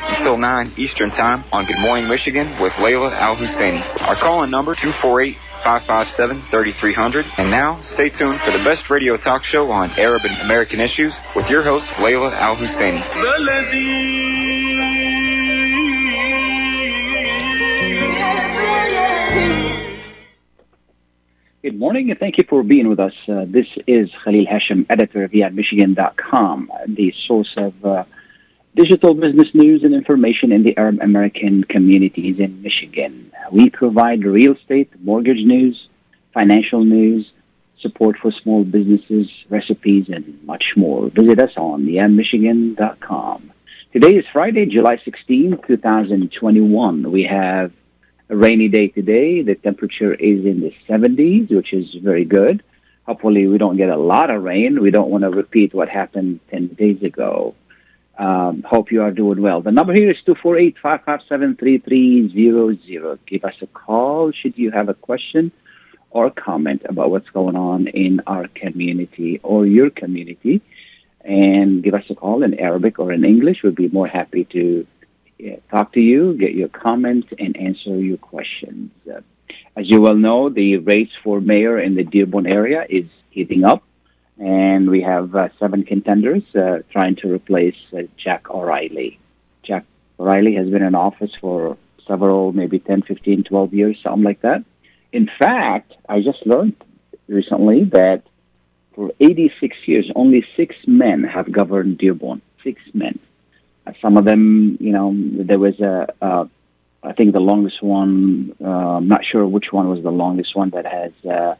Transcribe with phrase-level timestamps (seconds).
[0.00, 3.82] until 9 Eastern Time on Good Morning Michigan with Layla Al Husseini.
[4.02, 7.26] Our call-in number 248 557 3300.
[7.38, 11.14] And now, stay tuned for the best radio talk show on Arab and American issues
[11.34, 13.00] with your host, Layla Al Husseini.
[21.62, 23.12] Good morning and thank you for being with us.
[23.28, 28.04] Uh, this is Khalil Hashem, editor of YadMichigan.com, the source of uh,
[28.74, 33.32] digital business news and information in the Arab American communities in Michigan.
[33.50, 35.88] We provide real estate, mortgage news,
[36.32, 37.30] financial news,
[37.80, 41.08] support for small businesses, recipes, and much more.
[41.08, 43.50] Visit us on YadMichigan.com.
[43.92, 47.10] Today is Friday, July 16, 2021.
[47.10, 47.72] We have
[48.28, 49.42] a rainy day today.
[49.42, 52.62] The temperature is in the 70s, which is very good.
[53.06, 54.80] Hopefully, we don't get a lot of rain.
[54.80, 57.56] We don't want to repeat what happened 10 days ago.
[58.20, 59.62] Um, hope you are doing well.
[59.62, 63.18] The number here is 248 557 3300.
[63.26, 65.50] Give us a call should you have a question
[66.10, 70.60] or comment about what's going on in our community or your community.
[71.24, 73.62] And give us a call in Arabic or in English.
[73.62, 74.86] We'd be more happy to
[75.38, 78.90] yeah, talk to you, get your comments, and answer your questions.
[79.10, 79.22] Uh,
[79.76, 83.82] as you well know, the race for mayor in the Dearborn area is heating up,
[84.40, 89.20] and we have uh, seven contenders uh, trying to replace uh, Jack O'Reilly.
[89.62, 89.84] Jack
[90.18, 91.76] O'Reilly has been in office for
[92.08, 94.64] several, maybe 10, 15, 12 years, something like that.
[95.12, 96.74] In fact, I just learned
[97.28, 98.22] recently that
[98.94, 102.40] for 86 years, only six men have governed Dearborn.
[102.64, 103.18] Six men.
[104.00, 106.46] Some of them, you know, there was a, uh,
[107.02, 108.54] I think the longest one.
[108.62, 111.54] Uh, I'm not sure which one was the longest one that has uh,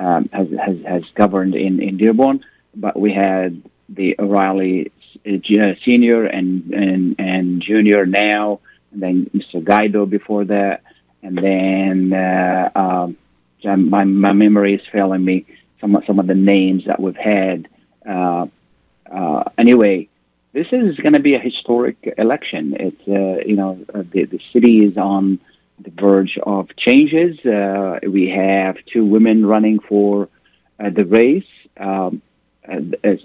[0.00, 2.44] um, has, has has governed in in Dearborn.
[2.74, 4.90] But we had the O'Reilly
[5.26, 8.60] uh, senior and and and junior now,
[8.92, 9.62] and then Mr.
[9.62, 10.82] Guido before that,
[11.22, 13.16] and then uh, um,
[13.90, 15.46] my my memory is failing me.
[15.80, 17.68] Some some of the names that we've had.
[18.08, 18.46] Uh,
[19.12, 20.08] uh, anyway,
[20.52, 22.76] this is going to be a historic election.
[22.78, 25.40] It's uh, you know uh, the the city is on
[25.82, 27.38] the verge of changes.
[27.44, 30.28] Uh, we have two women running for
[30.78, 31.44] uh, the race.
[31.76, 32.22] Um,
[33.02, 33.18] as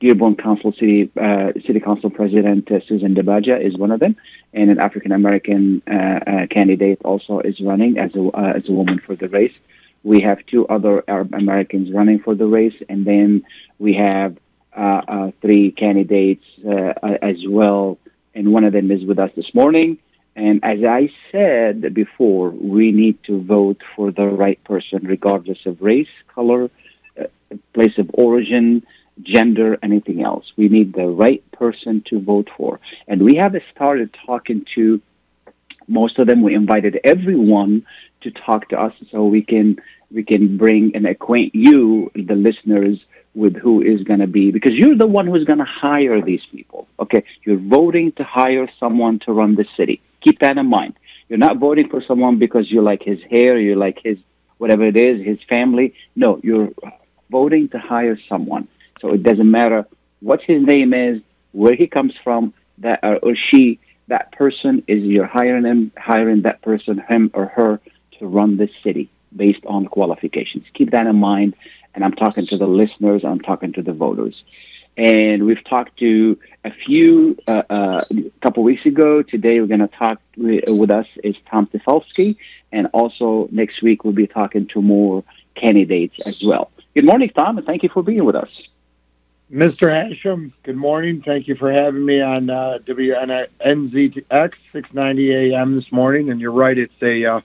[0.00, 4.16] Dearborn Council City uh, City Council President Susan Dabaja is one of them,
[4.52, 5.80] and an African American
[6.50, 9.54] candidate also is running as a as a woman for the race.
[10.02, 13.44] We have two other Arab Americans running for the race, and then
[13.78, 14.36] we have
[14.76, 17.98] uh, uh, three candidates uh, as well,
[18.34, 19.98] and one of them is with us this morning.
[20.34, 25.82] And as I said before, we need to vote for the right person, regardless of
[25.82, 26.70] race, color,
[27.20, 27.24] uh,
[27.74, 28.84] place of origin,
[29.22, 30.50] gender, anything else.
[30.56, 32.80] We need the right person to vote for.
[33.06, 35.02] And we have started talking to
[35.86, 36.42] most of them.
[36.42, 37.84] We invited everyone
[38.22, 39.76] to talk to us so we can
[40.10, 42.98] we can bring and acquaint you, the listeners,
[43.34, 46.42] with who is going to be because you're the one who's going to hire these
[46.50, 46.86] people.
[47.00, 50.00] Okay, you're voting to hire someone to run the city.
[50.22, 50.94] Keep that in mind.
[51.28, 54.18] You're not voting for someone because you like his hair, you like his
[54.58, 55.94] whatever it is, his family.
[56.14, 56.70] No, you're
[57.30, 58.68] voting to hire someone.
[59.00, 59.86] So it doesn't matter
[60.20, 61.20] what his name is,
[61.52, 63.80] where he comes from, that or she.
[64.08, 67.80] That person is you're hiring him, hiring that person, him or her,
[68.18, 70.66] to run the city based on qualifications.
[70.74, 71.54] Keep that in mind
[71.94, 74.42] and I'm talking to the listeners, I'm talking to the voters.
[74.96, 79.22] And we've talked to a few uh, uh, a couple weeks ago.
[79.22, 82.36] Today we're going to talk with, us is Tom Tafelski,
[82.70, 85.24] and also next week we'll be talking to more
[85.54, 86.70] candidates as well.
[86.94, 88.50] Good morning, Tom, and thank you for being with us.
[89.52, 89.90] Mr.
[89.90, 91.22] Hashem, good morning.
[91.24, 96.30] Thank you for having me on uh, WNZK 690 AM this morning.
[96.30, 97.40] And you're right, it's a uh,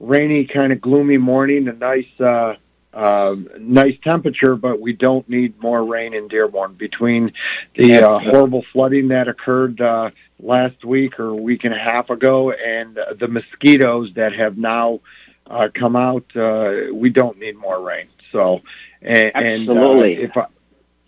[0.00, 2.56] rainy, kind of gloomy morning, a nice
[2.94, 6.74] uh, uh, nice temperature, but we don't need more rain in Dearborn.
[6.74, 7.32] Between
[7.76, 12.10] the uh, horrible flooding that occurred uh, last week or a week and a half
[12.10, 15.00] ago and the mosquitoes that have now
[15.46, 18.08] uh, come out, uh, we don't need more rain.
[18.32, 18.60] So,
[19.02, 20.24] and, absolutely.
[20.24, 20.46] And, uh,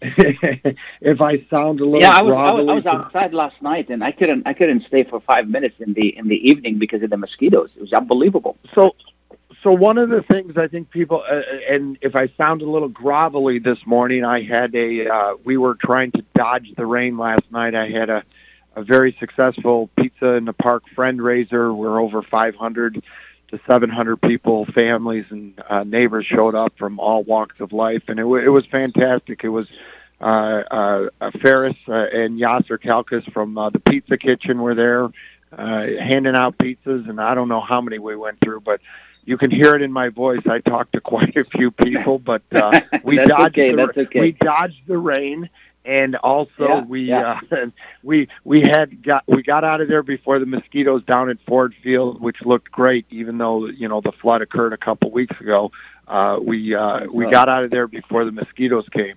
[0.02, 3.32] if I, if I sound a little yeah, I was, I was, I was outside
[3.32, 6.36] last night and I couldn't I couldn't stay for five minutes in the in the
[6.36, 7.70] evening because of the mosquitoes.
[7.74, 8.58] It was unbelievable.
[8.74, 8.94] so
[9.62, 12.90] so one of the things I think people uh, and if I sound a little
[12.90, 17.44] grovelly this morning, I had a uh, we were trying to dodge the rain last
[17.50, 17.74] night.
[17.74, 18.22] I had a
[18.76, 21.72] a very successful pizza in the park friend raiser.
[21.72, 23.02] We're over 500
[23.48, 28.18] to 700 people, families and uh, neighbors showed up from all walks of life, and
[28.18, 29.42] it, w- it was fantastic.
[29.44, 29.66] It was
[30.20, 35.04] uh, uh, uh, Ferris uh, and Yasser Kalkas from uh, the Pizza Kitchen were there,
[35.04, 38.80] uh, handing out pizzas, and I don't know how many we went through, but
[39.26, 40.40] you can hear it in my voice.
[40.48, 42.70] I talked to quite a few people, but uh,
[43.04, 44.20] we dodged okay, the, that's okay.
[44.20, 45.50] we dodged the rain,
[45.84, 47.40] and also Yeah, we yeah.
[47.52, 47.56] uh,
[48.02, 51.74] we we had got we got out of there before the mosquitoes down at Ford
[51.82, 55.70] Field, which looked great, even though you know the flood occurred a couple weeks ago.
[56.08, 59.16] Uh, we uh, we got out of there before the mosquitoes came.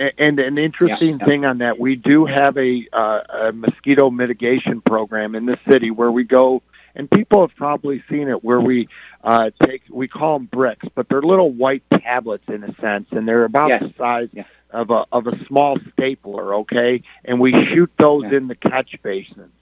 [0.00, 1.26] A- And an interesting yeah.
[1.26, 5.90] thing on that, we do have a, uh, a mosquito mitigation program in the city
[5.90, 6.62] where we go,
[6.98, 8.88] and people have probably seen it, where we
[9.24, 13.26] uh, take, we call them bricks, but they're little white tablets in a sense, and
[13.26, 13.82] they're about Yes.
[13.84, 14.42] the size Yeah.
[14.70, 17.02] of a of a small stapler, okay?
[17.24, 18.38] And we shoot those Yeah.
[18.38, 19.52] in the catch basins,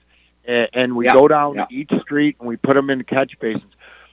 [0.47, 1.67] and, and we Yeah, go down yeah.
[1.71, 3.73] each street and we put them in the catch basins.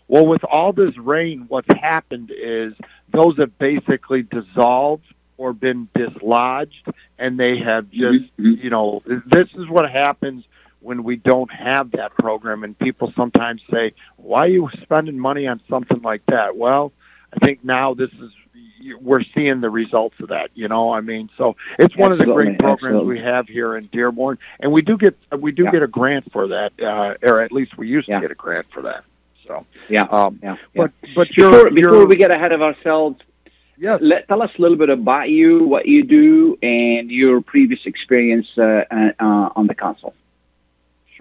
[0.09, 2.73] Well, with all this rain, what's happened is
[3.11, 5.05] those have basically dissolved
[5.37, 6.87] or been dislodged,
[7.17, 8.63] and they have just, Mhm.
[8.63, 10.43] you know, this is what happens
[10.83, 12.63] when we don't have that program.
[12.63, 16.91] And people sometimes say, "Why are you spending money on something like that?" Well,
[17.33, 18.31] I think now this is
[19.01, 20.49] we're seeing the results of that.
[20.55, 23.15] You know, I mean, so it's one of the great programs absolutely.
[23.15, 25.71] we have here in Dearborn, and we do get we do Yeah.
[25.71, 28.15] get a grant for that, uh, or at least we used Yeah.
[28.17, 29.03] to get a grant for that.
[29.47, 30.03] So, Yeah.
[30.03, 30.57] um, Yeah.
[30.73, 30.81] yeah.
[30.81, 33.19] but but you're, Before, before we get ahead of ourselves,
[33.77, 37.85] yes, let, tell us a little bit about you, what you do, and your previous
[37.85, 40.13] experience uh, uh, uh, on the council.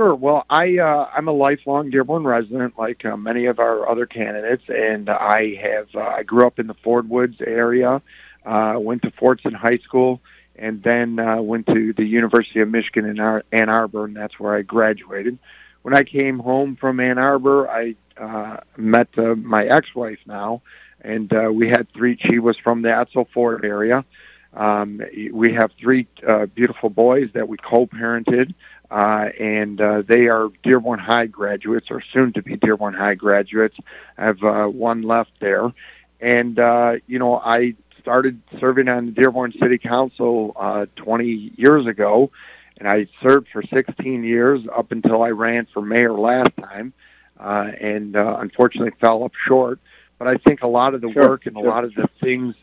[0.03, 0.17] Sure.
[0.17, 4.65] Well, I uh, I'm a lifelong Dearborn resident, like uh, many of our other candidates,
[4.67, 8.03] and I have uh, I grew up in the Ford Woods area,
[8.45, 10.21] uh, went to Fordson High School,
[10.57, 14.41] and then uh, went to the University of Michigan in Ar- Ann Arbor, and that's
[14.41, 15.39] where I graduated.
[15.83, 20.63] When I came home from Ann Arbor, I uh, met uh, my ex-wife now,
[21.01, 22.19] and uh, we had three.
[22.29, 24.05] She was from the Edsel Ford area.
[24.53, 25.01] Um,
[25.33, 28.53] we have three uh, beautiful boys that we co-parented
[28.93, 33.77] uh, and uh, they are Dearborn High graduates or soon to be Dearborn High graduates.
[34.19, 35.73] I have uh, one left there,
[36.21, 41.87] and uh, you know I started serving on the Dearborn City Council uh, 20 years
[41.87, 42.31] ago,
[42.77, 46.93] and I served for 16 years up until I ran for mayor last time,
[47.41, 49.79] uh, and uh, unfortunately fell up short.
[50.19, 52.57] But I think a lot of the Sure, work and a lot of the things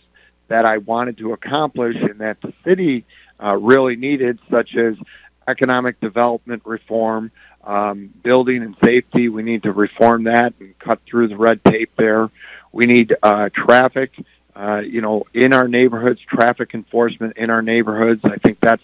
[0.48, 3.06] that I wanted to accomplish and that the city
[3.44, 4.96] uh, really needed, such as
[5.50, 7.31] economic development reform,
[7.63, 9.30] um, building and safety.
[9.30, 12.30] We need to reform that and cut through the red tape there.
[12.72, 14.12] We need uh, traffic,
[14.56, 18.22] uh, you know, in our neighborhoods, traffic enforcement in our neighborhoods.
[18.24, 18.84] I think that's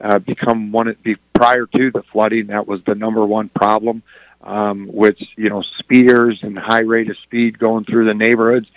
[0.00, 2.48] uh, become one of the prior to the flooding.
[2.48, 4.02] That was the number one problem
[4.42, 8.68] um, with you know speeders and high rate of speed going through the neighborhoods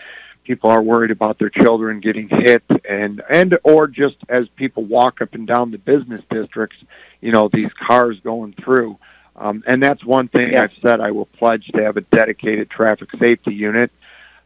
[0.50, 5.22] people are worried about their children getting hit and and or just as people walk
[5.22, 6.78] up and down the business districts
[7.22, 8.98] you know these cars going through
[9.36, 10.64] um, and that's one thing Yeah.
[10.64, 13.92] I've said I will pledge to have a dedicated traffic safety unit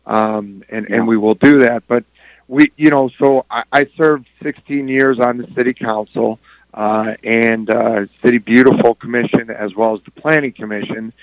[0.06, 0.98] um, and Yeah.
[0.98, 2.04] and we will do that but
[2.48, 6.40] we you know so I, I served 16 years on the city council
[6.74, 11.14] uh, and uh, city beautiful commission as well as the planning commission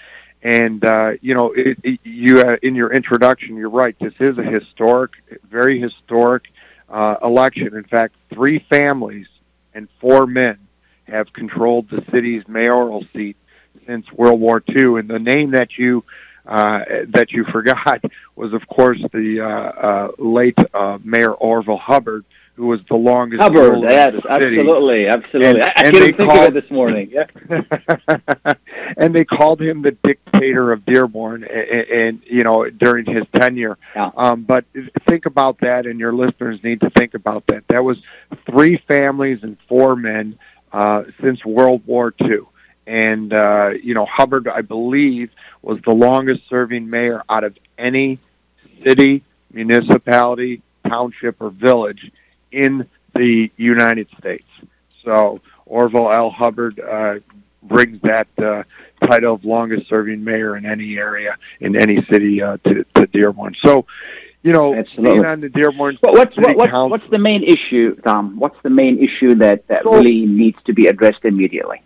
[0.43, 3.95] and uh, you know, it, it, you uh, in your introduction, you're right.
[4.01, 5.11] This is a historic,
[5.51, 6.45] very historic
[6.89, 7.77] uh, election.
[7.77, 9.27] In fact, three families
[9.75, 10.59] and four men
[11.11, 13.37] have controlled the city's mayoral seat
[13.87, 14.99] since World War II.
[14.99, 16.05] And the name that you
[16.47, 18.03] uh, that you forgot
[18.37, 22.25] was, of course, the uh, uh, late uh, Mayor Orville Hubbard,
[22.55, 24.59] who was the longest Hubbard, yes, in the city.
[24.59, 25.61] absolutely, absolutely.
[25.61, 27.13] And- I, I couldn't think of it this morning.
[27.13, 28.53] Yeah.
[28.97, 33.79] and they called him the dictator of Dearborn, and, and you know during his tenure.
[33.95, 34.11] Yeah.
[34.17, 34.65] Um, but
[35.09, 37.65] think about that, and your listeners need to think about that.
[37.69, 37.99] That was
[38.51, 40.39] three families and four men
[40.73, 42.41] uh, since World War II,
[42.87, 45.31] and uh, you know Hubbard, I believe,
[45.63, 48.19] was the longest-serving mayor out of any
[48.87, 49.23] city,
[49.53, 52.11] municipality, township, or village
[52.53, 54.47] in the United States.
[55.05, 56.31] So Orville L.
[56.31, 57.15] Hubbard uh,
[57.63, 58.65] brings that uh,
[59.07, 63.55] title of longest serving mayor in any area in any city uh, to, to Dearborn.
[63.65, 63.87] So,
[64.43, 65.15] you know, Absolutely.
[65.15, 68.39] being on the Dearborn What, what's what, what, Council, what's the main issue, Tom?
[68.39, 71.83] What's the main issue that, that So- really needs to be addressed immediately?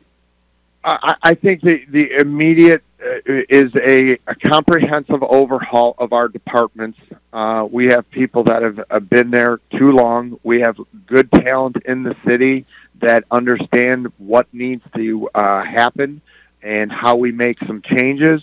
[0.87, 3.07] I, I think the, the immediate uh,
[3.49, 6.99] is a, a comprehensive overhaul of our departments.
[7.33, 10.39] Uh, we have people that have, have been there too long.
[10.43, 12.67] We have good talent in the city
[13.01, 16.21] that understand what needs to uh, happen
[16.63, 18.43] and how we make some changes.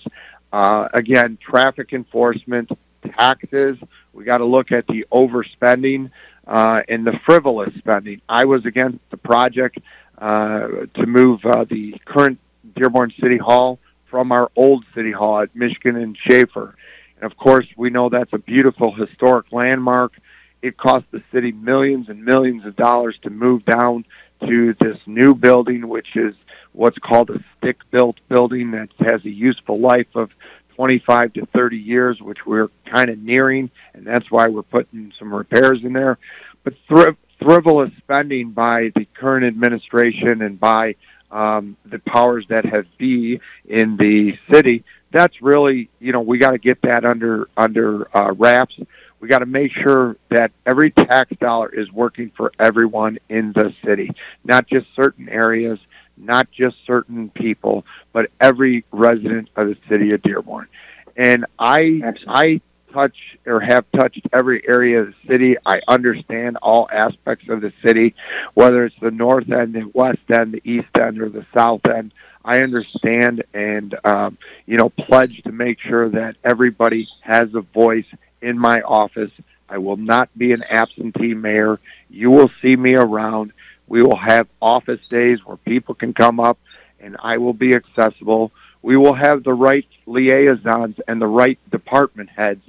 [0.51, 2.71] Uh, again, traffic enforcement,
[3.17, 3.77] taxes.
[4.13, 6.11] We got to look at the overspending
[6.47, 8.21] uh, and the frivolous spending.
[8.27, 9.79] I was against the project
[10.17, 12.39] uh, to move uh, the current
[12.75, 16.75] Dearborn City Hall from our old City Hall at Michigan and Schaefer.
[17.15, 20.13] And of course, we know that's a beautiful historic landmark.
[20.61, 24.05] It cost the city millions and millions of dollars to move down
[24.47, 26.35] to this new building, which is
[26.73, 30.31] what's called a stick built building that has a useful life of
[30.75, 35.33] 25 to 30 years, which we're kind of nearing, and that's why we're putting some
[35.33, 36.17] repairs in there.
[36.63, 40.95] But thri- frivolous spending by the current administration and by
[41.31, 46.51] um, the powers that have be in the city, that's really, you know, we got
[46.51, 48.77] to get that under under uh, wraps.
[49.19, 53.73] We got to make sure that every tax dollar is working for everyone in the
[53.85, 54.11] city,
[54.43, 55.79] not just certain areas,
[56.21, 60.67] not just certain people, but every resident of the city of Dearborn.
[61.17, 62.25] And I, Absolutely.
[62.27, 62.61] I
[62.91, 65.55] touch or have touched every area of the city.
[65.65, 68.15] I understand all aspects of the city,
[68.53, 72.13] whether it's the north end, the west end, the east end, or the south end.
[72.43, 78.05] I understand and um, you know pledge to make sure that everybody has a voice
[78.41, 79.31] in my office.
[79.69, 81.79] I will not be an absentee mayor.
[82.09, 83.53] You will see me around.
[83.91, 86.57] We will have office days where people can come up
[87.01, 88.53] and I will be accessible.
[88.81, 92.63] We will have the right liaisons and the right department heads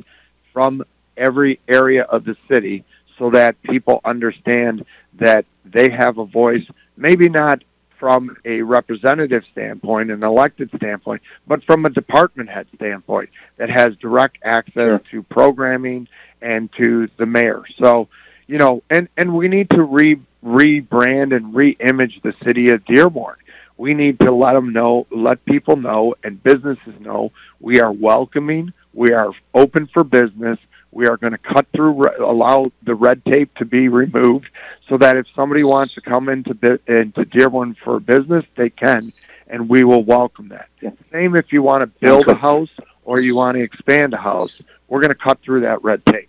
[0.52, 0.82] from
[1.16, 2.84] every area of the city
[3.20, 4.84] so that people understand
[5.20, 7.62] that they have a voice, maybe not
[8.00, 13.94] from a representative standpoint, an elected standpoint, but from a department head standpoint that has
[13.98, 15.00] direct access Sure.
[15.12, 16.08] to programming
[16.40, 17.62] and to the mayor.
[17.78, 18.08] So,
[18.48, 23.36] you know, and, and we need to re rebrand and re-image the city of Dearborn.
[23.76, 28.72] We need to let them know, let people know, and businesses know we are welcoming,
[28.92, 30.58] we are open for business.
[30.94, 34.50] We are going to cut through, allow the red tape to be removed,
[34.90, 36.50] so that if somebody wants to come into
[36.86, 39.14] into Dearborn for business, they can,
[39.48, 40.68] and we will welcome that.
[40.82, 40.90] Yeah.
[41.10, 42.68] Same if you want to build a house
[43.04, 44.52] or you want to expand a house,
[44.86, 46.28] we're going to cut through that red tape.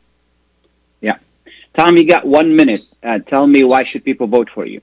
[1.77, 2.81] Tom, you got one minute.
[3.01, 4.81] Uh, tell me why should people vote for you?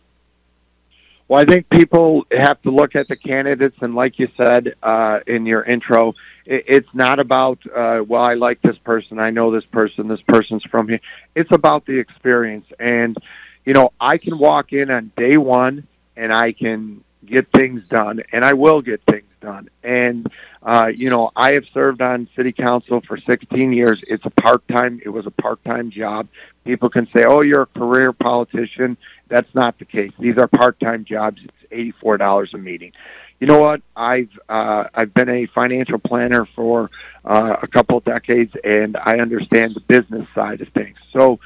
[1.28, 5.20] Well, I think people have to look at the candidates, and like you said uh,
[5.28, 9.52] in your intro, it, it's not about uh, well, I like this person, I know
[9.52, 11.00] this person, this person's from here.
[11.36, 13.16] It's about the experience, and
[13.64, 18.22] you know, I can walk in on day one, and I can get things done,
[18.32, 19.68] and I will get things done.
[19.82, 20.26] And
[20.62, 24.02] uh, you know, I have served on city council for 16 years.
[24.06, 25.00] It's a part time.
[25.04, 26.28] It was a part time job.
[26.64, 28.96] People can say, "Oh, you're a career politician."
[29.30, 30.12] That's not the case.
[30.18, 31.40] These are part-time jobs.
[31.42, 32.92] It's eighty-four dollars a meeting.
[33.38, 33.80] You know what?
[33.96, 36.90] I've uh, I've been a financial planner for
[37.24, 40.98] uh, a couple of decades, and I understand the business side of things.
[41.12, 41.38] So,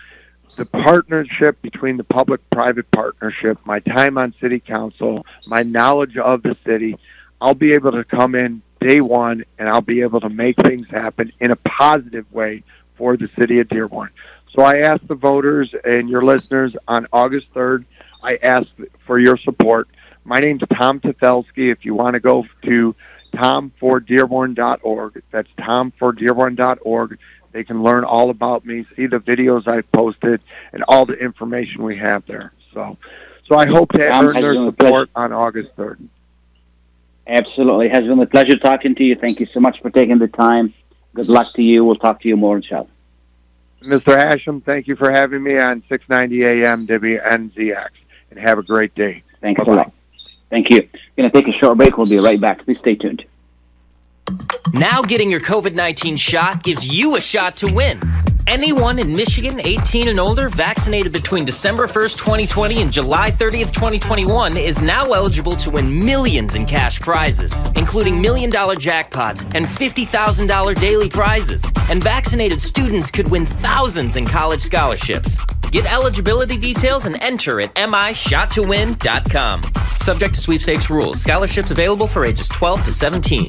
[0.56, 6.56] the partnership between the public-private partnership, my time on city council, my knowledge of the
[6.64, 6.96] city,
[7.44, 10.86] I'll be able to come in day one, and I'll be able to make things
[10.88, 12.64] happen in a positive way
[12.96, 14.08] for the city of Dearborn.
[14.56, 17.84] So I ask the voters and your listeners on August 3rd,
[18.22, 18.66] I ask
[19.06, 19.88] for your support.
[20.24, 21.70] My name's Tom Tafelski.
[21.70, 22.96] If you want to go to
[23.34, 27.18] tomfordearborn.org, that's tomfordearborn.org.
[27.52, 30.40] They can learn all about me, see the videos I've posted,
[30.72, 32.54] and all the information we have there.
[32.72, 32.96] So,
[33.46, 36.08] so I hope to earn their support on August 3rd.
[37.26, 37.86] Absolutely.
[37.86, 39.16] It has been a pleasure talking to you.
[39.16, 40.74] Thank you so much for taking the time.
[41.14, 41.84] Good luck to you.
[41.84, 42.88] We'll talk to you more, inshallah.
[43.82, 44.16] Mr.
[44.16, 47.86] Hashem, thank you for having me on 690 AM WNZK,
[48.30, 49.22] and have a great day.
[49.40, 49.72] Thanks Bye-bye.
[49.72, 49.92] a lot.
[50.50, 50.88] Thank you.
[51.16, 51.96] Going to take a short break.
[51.96, 52.64] We'll be right back.
[52.64, 53.24] Please stay tuned.
[54.72, 58.00] Now getting your COVID 19 shot gives you a shot to win.
[58.46, 64.56] Anyone in Michigan 18 and older vaccinated between December 1st, 2020 and July 30th, 2021
[64.58, 70.74] is now eligible to win millions in cash prizes, including million dollar jackpots and $50,000
[70.78, 71.64] daily prizes.
[71.88, 75.38] And vaccinated students could win thousands in college scholarships.
[75.70, 79.62] Get eligibility details and enter at mishottowin.com.
[79.98, 81.20] Subject to sweepstakes rules.
[81.20, 83.48] Scholarships available for ages 12 to 17.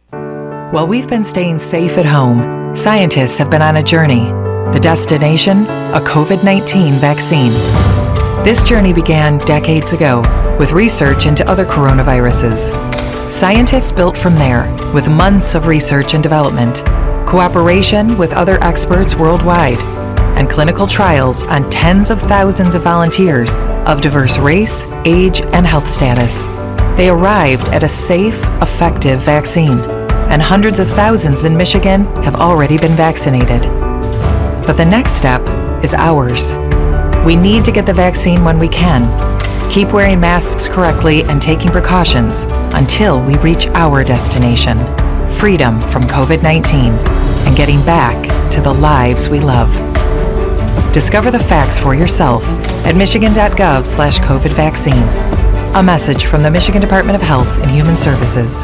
[0.71, 4.31] While we've been staying safe at home, scientists have been on a journey.
[4.71, 5.65] The destination?
[5.93, 7.51] A COVID 19 vaccine.
[8.45, 10.21] This journey began decades ago
[10.57, 12.71] with research into other coronaviruses.
[13.29, 16.85] Scientists built from there with months of research and development,
[17.27, 19.81] cooperation with other experts worldwide,
[20.37, 25.89] and clinical trials on tens of thousands of volunteers of diverse race, age, and health
[25.89, 26.45] status.
[26.95, 30.00] They arrived at a safe, effective vaccine
[30.31, 33.61] and hundreds of thousands in Michigan have already been vaccinated.
[34.65, 35.41] But the next step
[35.83, 36.53] is ours.
[37.25, 39.01] We need to get the vaccine when we can.
[39.69, 44.77] Keep wearing masks correctly and taking precautions until we reach our destination
[45.31, 48.21] freedom from COVID 19 and getting back
[48.51, 49.71] to the lives we love.
[50.93, 52.43] Discover the facts for yourself
[52.85, 55.03] at michigan.gov slash COVID vaccine.
[55.75, 58.63] A message from the Michigan Department of Health and Human Services.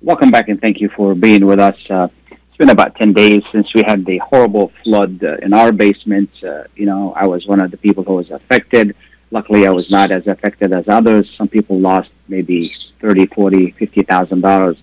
[0.00, 1.76] Welcome back and thank you for being with us.
[1.90, 5.72] Uh, it's been about 10 days since we had the horrible flood uh, in our
[5.72, 6.30] basement.
[6.40, 8.94] Uh, you know, I was one of the people who was affected.
[9.32, 11.28] Luckily, I was not as affected as others.
[11.36, 14.76] Some people lost maybe 30, 40, 50,000 dollars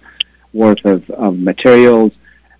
[0.51, 2.11] worth of, of materials.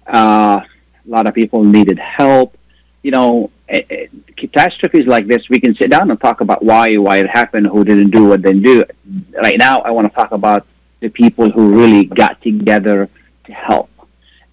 [0.08, 2.58] Uh, a lot of people needed help.
[3.04, 6.96] You know, it, it, catastrophes like this, we can sit down and talk about why,
[6.96, 8.86] why it happened, who didn't do what they do.
[9.34, 10.66] Right now, I want to talk about
[11.06, 13.08] the people who really got together
[13.46, 13.92] to help.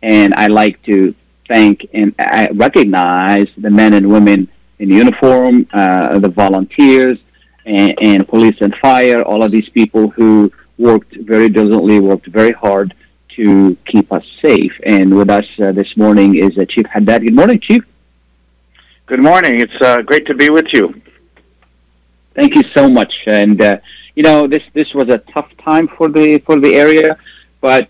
[0.02, 1.14] And I like to
[1.48, 4.40] thank and I recognize the men and women
[4.78, 7.18] in uniform, uh, the volunteers,
[7.64, 12.52] and, and, police and fire, all of these people who worked very diligently, worked very
[12.52, 12.92] hard
[13.36, 14.74] to keep us safe.
[14.84, 17.22] And with us uh, this morning is uh, Chief Haddad.
[17.22, 17.82] Good morning, Chief.
[19.06, 19.60] Good morning.
[19.60, 21.00] It's uh, great to be with you.
[22.34, 23.14] Thank you so much.
[23.26, 23.76] And uh,
[24.14, 27.16] you know, this this was a tough time for the for the area,
[27.60, 27.88] but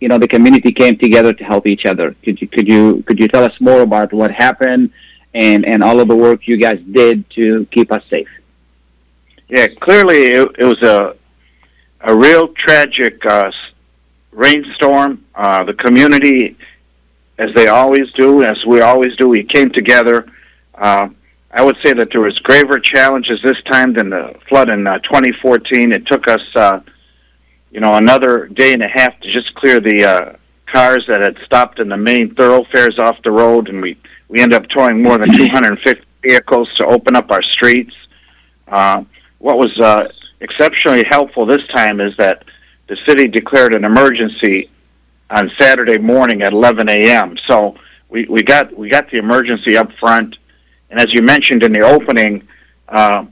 [0.00, 2.14] you know, the community came together to help each other.
[2.22, 4.90] Could you could you could you tell us more about what happened
[5.32, 8.28] and and all of the work you guys did to keep us safe?
[9.48, 11.16] Yeah, clearly it, it was a
[12.00, 13.50] a real tragic uh,
[14.32, 15.24] rainstorm.
[15.34, 16.56] Uh, the community,
[17.38, 20.26] as they always do, as we always do, we came together.
[20.74, 21.08] Uh,
[21.54, 24.98] I would say that there was graver challenges this time than the flood in uh,
[24.98, 25.92] 2014.
[25.92, 26.80] It took us, uh,
[27.70, 30.36] you know, another day and a half to just clear the uh,
[30.66, 33.96] cars that had stopped in the main thoroughfares off the road, and we
[34.28, 37.94] we ended up towing more than 250 vehicles to open up our streets.
[38.66, 39.04] Uh,
[39.38, 40.08] what was uh,
[40.40, 42.44] exceptionally helpful this time is that
[42.88, 44.70] the city declared an emergency
[45.30, 47.38] on Saturday morning at 11 a.m.
[47.46, 47.76] So
[48.08, 50.36] we, we got we got the emergency up front
[50.90, 52.46] and as you mentioned in the opening,
[52.88, 53.24] uh,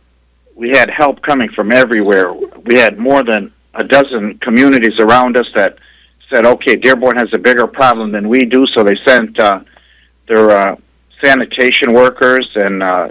[0.55, 2.33] we had help coming from everywhere.
[2.33, 5.79] We had more than a dozen communities around us that
[6.29, 9.61] said, okay, Dearborn has a bigger problem than we do, so they sent uh,
[10.29, 10.77] their uh,
[11.23, 13.11] sanitation workers and, uh,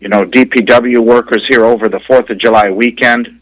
[0.00, 3.40] you know, DPW workers here over the 4th of July weekend.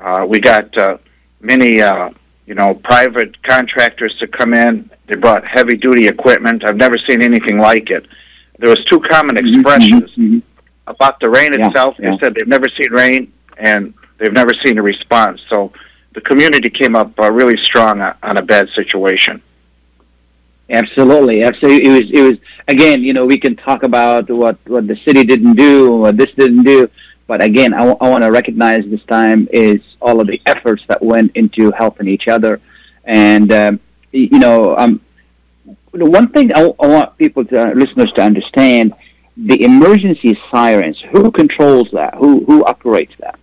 [0.00, 0.98] Uh, we got uh,
[1.40, 2.10] many, uh,
[2.46, 4.90] you know, private contractors to come in.
[5.06, 6.64] They brought heavy duty equipment.
[6.64, 8.06] I've never seen anything like it
[8.58, 10.38] there was two common mm-hmm, expressions mm-hmm.
[10.86, 11.96] about the rain yeah, itself.
[11.98, 12.10] Yeah.
[12.10, 15.40] They said they've never seen rain and they've never seen a response.
[15.48, 15.72] So
[16.14, 19.42] the community came up uh, really strong on, on a bad situation.
[20.70, 21.84] Absolutely, absolutely.
[21.86, 22.38] It was, it was
[22.68, 23.02] again.
[23.02, 26.62] You know, we can talk about what what the city didn't do, what this didn't
[26.62, 26.88] do,
[27.26, 30.82] but again, I, w- I want to recognize this time is all of the efforts
[30.88, 32.60] that went into helping each other,
[33.04, 33.80] and um,
[34.12, 35.02] you know, um,
[35.94, 38.94] one thing I, I want people to uh, listeners to understand:
[39.36, 41.00] the emergency sirens.
[41.12, 42.14] Who controls that?
[42.14, 43.38] Who who operates that?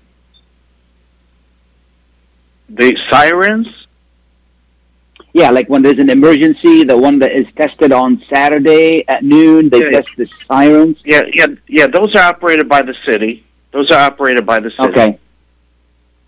[2.69, 3.67] The sirens.
[5.33, 9.69] Yeah, like when there's an emergency, the one that is tested on Saturday at noon,
[9.69, 9.91] they Yeah.
[9.91, 10.97] test the sirens.
[11.05, 11.87] Yeah, yeah, yeah.
[11.87, 13.45] Those are operated by the city.
[13.71, 14.89] Those are operated by the city.
[14.89, 15.19] Okay.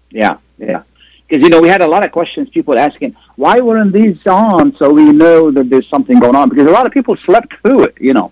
[0.10, 0.84] Yeah, yeah.
[1.28, 4.76] Because you know we had a lot of questions, people asking why weren't these on,
[4.78, 6.50] so we know that there's something going on.
[6.50, 8.32] Because a lot of people slept through it, you know.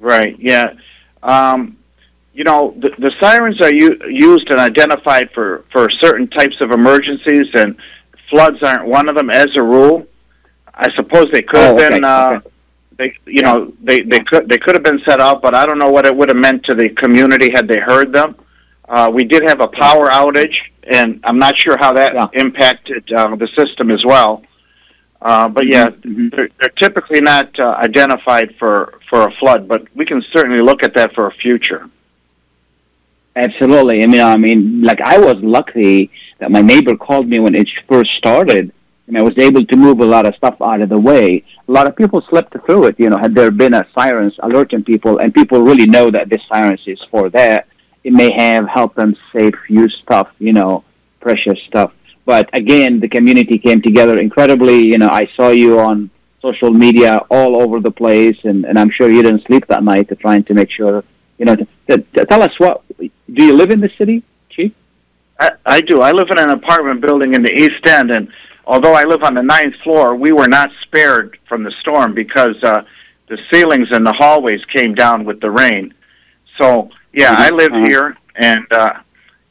[0.00, 0.38] Right.
[0.38, 0.74] Yeah.
[1.22, 1.76] Um,
[2.34, 6.70] you know, the, the sirens are u- used and identified for for certain types of
[6.70, 7.76] emergencies, and
[8.28, 9.30] floods aren't one of them.
[9.30, 10.06] As a rule,
[10.74, 12.04] I suppose they could have Oh, okay, been.
[12.04, 12.50] Uh, okay.
[12.98, 15.78] They, you know, they they could they could have been set up, but I don't
[15.78, 18.36] know what it would have meant to the community had they heard them.
[18.88, 22.28] Uh, we did have a power outage, and I'm not sure how that Yeah.
[22.34, 24.42] impacted uh, the system as well.
[25.20, 26.30] Uh, but yeah, Mhm.
[26.34, 30.82] they're, they're typically not uh, identified for, for a flood, but we can certainly look
[30.84, 31.88] at that for a future.
[33.34, 34.02] Absolutely.
[34.02, 37.68] I mean, I mean, like I was lucky that my neighbor called me when it
[37.88, 38.72] first started,
[39.08, 41.42] and I was able to move a lot of stuff out of the way.
[41.68, 42.98] A lot of people slept through it.
[42.98, 46.42] You know, had there been a sirens alerting people, and people really know that this
[46.48, 47.66] sirens is for that,
[48.06, 50.28] it may have helped them save few stuff.
[50.38, 50.84] You know,
[51.18, 51.92] precious stuff.
[52.24, 54.78] But again, the community came together incredibly.
[54.92, 58.90] You know, I saw you on social media all over the place, and, and I'm
[58.90, 61.02] sure you didn't sleep that night to trying to make sure.
[61.38, 64.72] You know, to, to, to tell us what do you live in the city, Chief?
[65.40, 66.00] I, I do.
[66.00, 68.28] I live in an apartment building in the East End, and
[68.66, 72.62] although I live on the ninth floor, we were not spared from the storm because
[72.62, 72.84] uh,
[73.26, 75.92] the ceilings and the hallways came down with the rain.
[76.56, 78.92] So yeah, I live here, and uh,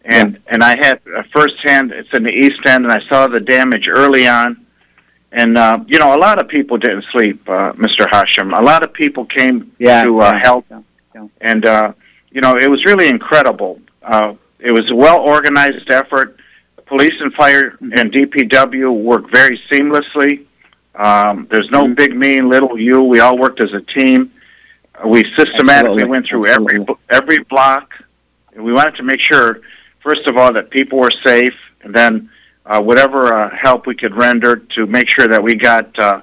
[0.06, 1.92] and and I had uh, firsthand.
[1.92, 4.66] It's in the East End, and I saw the damage early on.
[5.32, 8.08] And uh, you know, a lot of people didn't sleep, uh, Mr.
[8.10, 8.54] Hashem.
[8.54, 10.82] A lot of people came Yeah, to uh, yeah, help, yeah,
[11.16, 11.28] yeah.
[11.42, 11.92] and uh,
[12.32, 13.82] you know, it was really incredible.
[14.04, 16.38] Uh, it was a well organized effort.
[16.86, 17.94] Police and fire Mm-hmm.
[17.98, 20.46] and DPW work very seamlessly.
[20.94, 21.96] Um, there's no Mhm.
[21.98, 23.02] big me, little you.
[23.02, 24.32] We all worked as a team.
[25.04, 26.06] We systematically Absolutely.
[26.06, 27.94] went through every every block.
[28.56, 29.60] We wanted to make sure,
[30.02, 32.30] first of all, that people were safe, and then
[32.66, 36.22] uh, whatever uh, help we could render to make sure that we got uh,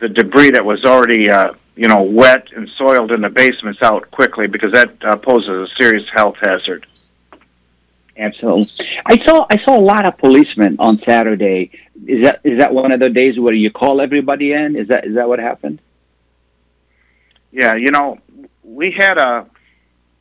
[0.00, 4.10] the debris that was already, uh, you know, wet and soiled in the basements out
[4.10, 6.86] quickly, because that uh, poses a serious health hazard.
[8.16, 8.68] Absolutely.
[9.06, 11.70] I saw I saw a lot of policemen on Saturday.
[12.06, 14.76] Is that is that one of the days where you call everybody in?
[14.76, 15.80] Is that is that what happened?
[17.52, 18.18] Yeah, you know,
[18.64, 19.46] we had a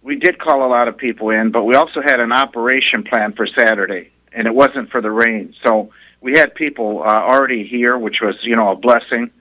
[0.03, 3.33] we did call a lot of people in, but we also had an operation plan
[3.33, 5.53] for Saturday, and it wasn't for the rain.
[5.65, 9.31] So we had people uh, already here, which was you know a blessing,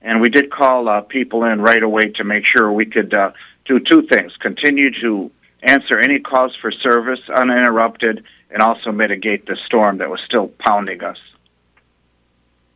[0.00, 3.32] and we did call uh, people in right away to make sure we could uh,
[3.66, 5.30] do two things: continue to
[5.62, 11.02] answer any calls for service uninterrupted, and also mitigate the storm that was still pounding
[11.04, 11.18] us.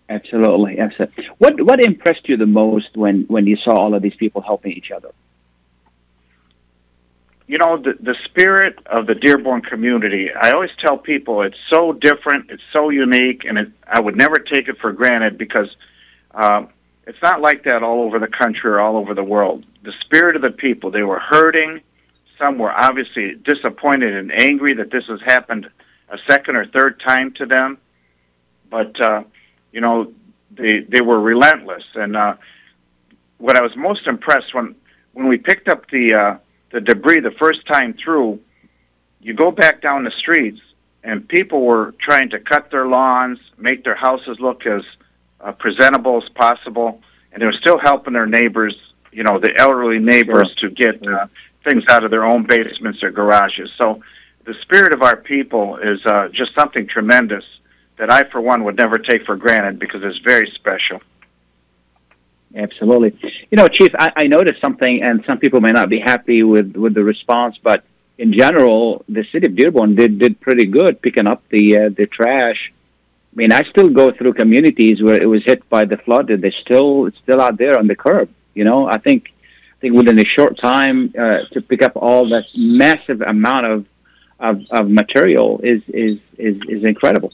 [0.09, 1.29] Absolutely, absolutely.
[1.39, 4.73] What what impressed you the most when when you saw all of these people helping
[4.73, 5.11] each other?
[7.49, 10.29] you know the the spirit of the Dearborn community.
[10.33, 14.37] I always tell people it's so different, it's so unique, and it, I would never
[14.37, 15.75] take it for granted because
[16.35, 16.69] um,
[17.07, 19.65] it's not like that all over the country or all over the world.
[19.83, 20.91] The spirit of the people.
[20.91, 21.81] They were hurting.
[22.39, 25.69] Some were obviously disappointed and angry that this has happened
[26.11, 27.79] a second or third time to them,
[28.71, 29.23] but uh,
[29.73, 30.13] you know
[30.51, 31.85] they they were relentless.
[31.95, 32.35] And uh,
[33.39, 34.75] what I was most impressed when
[35.13, 36.39] when we picked up the uh,
[36.73, 38.41] the debris the first time through,
[39.21, 40.61] you go back down the streets,
[41.03, 44.83] and people were trying to cut their lawns, make their houses look as
[45.41, 47.01] uh, presentable as possible,
[47.33, 48.77] and they were still helping their neighbors,
[49.13, 51.27] you know, the elderly neighbors, to get uh,
[51.65, 53.71] things out of their own basements or garages.
[53.79, 54.03] So
[54.45, 57.45] the spirit of our people is uh, just something tremendous
[57.99, 61.01] that I, for one, would never take for granted because it's very special.
[62.55, 63.19] Absolutely.
[63.51, 66.77] You know, Chief, I, I noticed something, and some people may not be happy with,
[66.77, 67.85] with the response, but
[68.17, 72.07] in general, the city of Dearborn did did pretty good picking up the uh, the
[72.07, 72.73] trash.
[73.33, 76.43] I mean, I still go through communities where it was hit by the flood, and
[76.43, 78.29] they still it's still out there on the curb.
[78.55, 79.33] You know, I think
[79.77, 83.87] I think within a short time uh, to pick up all that massive amount of
[84.41, 87.33] of, of material is, is is is incredible.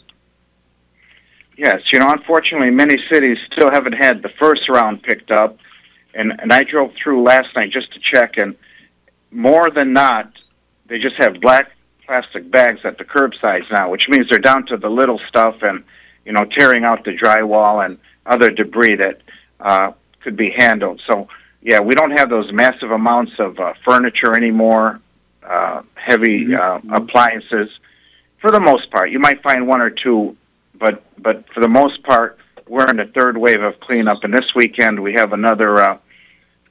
[1.56, 5.58] Yes, you know, unfortunately, many cities still haven't had the first round picked up,
[6.14, 8.56] and and I drove through last night just to check, and
[9.30, 10.32] more than not,
[10.86, 11.70] they just have black
[12.06, 15.84] plastic bags at the curbsides now, which means they're down to the little stuff and
[16.24, 19.20] you know tearing out the drywall and other debris that
[19.60, 21.00] uh, could be handled.
[21.06, 21.28] So
[21.62, 25.00] yeah, we don't have those massive amounts of uh, furniture anymore,
[25.42, 26.92] uh, heavy Mm-hmm.
[26.92, 27.70] uh, appliances.
[28.40, 30.36] For the most part, you might find one or two,
[30.84, 34.22] but but for the most part, we're in the third wave of cleanup.
[34.22, 35.98] And this weekend, we have another uh,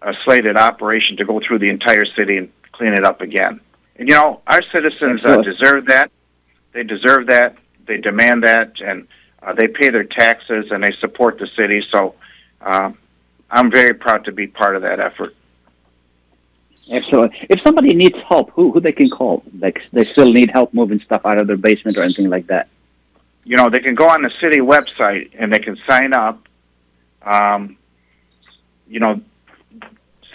[0.03, 3.59] a slated operation to go through the entire city and clean it up again.
[3.95, 6.11] And you know, our citizens uh, deserve that.
[6.73, 7.57] They deserve that.
[7.87, 9.07] They demand that, and
[9.41, 11.83] uh, they pay their taxes and they support the city.
[11.91, 12.15] So.
[12.61, 12.93] Uh,
[13.55, 15.35] I'm very proud to be part of that effort.
[16.91, 17.37] Absolutely.
[17.49, 19.43] If somebody needs help, who who they can call?
[19.59, 22.67] Like they still need help moving stuff out of their basement or anything like that.
[23.45, 26.47] You know, they can go on the city website and they can sign up.
[27.21, 27.77] Um,
[28.87, 29.21] you know,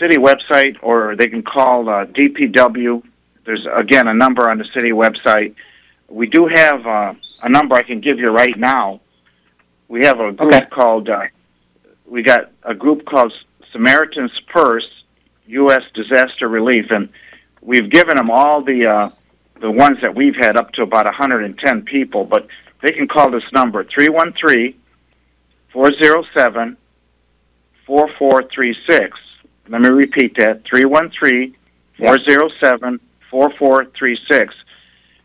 [0.00, 3.02] city website, or they can call uh, DPW.
[3.44, 5.54] There's again a number on the city website.
[6.08, 9.00] We do have uh, a number I can give you right now.
[9.88, 10.66] We have a group Okay.
[10.66, 11.08] called.
[11.08, 11.24] Uh,
[12.06, 13.32] we got a group called
[13.72, 14.88] Samaritan's Purse,
[15.46, 15.82] U.S.
[15.94, 17.08] Disaster Relief, and
[17.60, 19.10] we've given them all the uh,
[19.60, 22.24] the ones that we've had up to about 110 people.
[22.24, 22.46] But
[22.82, 24.74] they can call this number 313
[25.72, 26.76] 407
[27.86, 29.18] 4436.
[29.68, 31.54] Let me repeat that 313
[31.98, 34.54] 407 4436.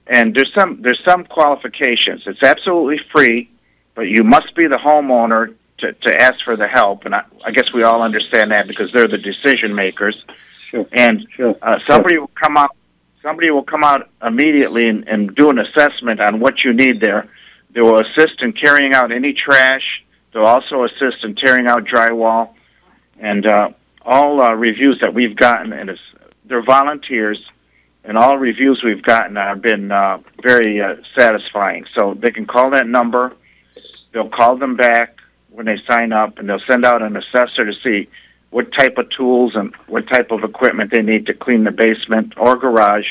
[0.07, 2.23] And there's some there's some qualifications.
[2.25, 3.49] It's absolutely free,
[3.95, 7.05] but you must be the homeowner to, to ask for the help.
[7.05, 10.21] And I, I guess we all understand that because they're the decision makers.
[10.69, 10.85] Sure.
[10.91, 11.55] And Sure.
[11.61, 12.75] uh, somebody will come out.
[13.21, 17.29] Somebody will come out immediately and, and do an assessment on what you need there.
[17.73, 20.03] They will assist in carrying out any trash.
[20.31, 22.53] They'll also assist in tearing out drywall,
[23.19, 23.69] and uh,
[24.01, 26.01] all uh, reviews that we've gotten, and it's,
[26.45, 27.39] they're volunteers,
[28.03, 31.85] and all reviews we've gotten have been uh, very uh, satisfying.
[31.95, 33.33] So they can call that number.
[34.11, 35.19] They'll call them back
[35.51, 38.09] when they sign up, and they'll send out an assessor to see
[38.49, 42.33] what type of tools and what type of equipment they need to clean the basement
[42.37, 43.07] or garage.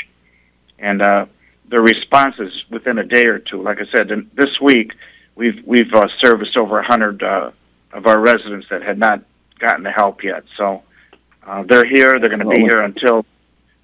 [0.79, 1.27] And uh,
[1.73, 3.63] their responses within a day or two.
[3.63, 4.93] Like I said, and this week
[5.35, 7.51] we've we've uh, serviced over a hundred uh,
[7.93, 9.23] of our residents that had not
[9.59, 10.45] gotten the help yet.
[10.59, 10.83] So
[11.47, 12.21] uh, they're here.
[12.21, 13.25] They're going to be here until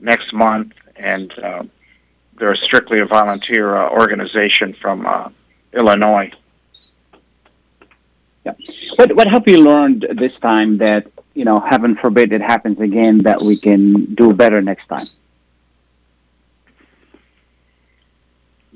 [0.01, 1.63] next month, and uh,
[2.39, 5.31] they're strictly a volunteer uh, organization from uh,
[5.73, 6.31] Illinois.
[8.97, 11.07] What what have you learned this time that
[11.39, 15.09] you know, heaven forbid it happens again, that we can do better next time?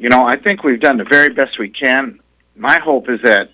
[0.03, 2.19] You know, I think we've done the very best we can.
[2.57, 3.51] My hope is that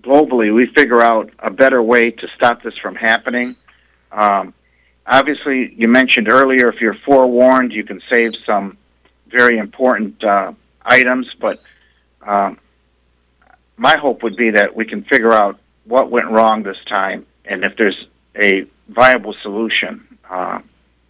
[0.00, 3.54] globally we figure out a better way to stop this from happening.
[4.10, 4.54] Um,
[5.06, 8.76] obviously, you mentioned earlier if you're forewarned, you can save some
[9.28, 10.52] very important uh,
[10.84, 11.62] items, but
[12.26, 12.58] um,
[13.76, 17.64] my hope would be that we can figure out what went wrong this time and
[17.64, 20.58] if there's a viable solution uh,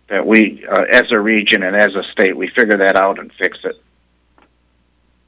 [0.08, 3.32] that we, uh, as a region and as a state, we figure that out and
[3.32, 3.80] fix it.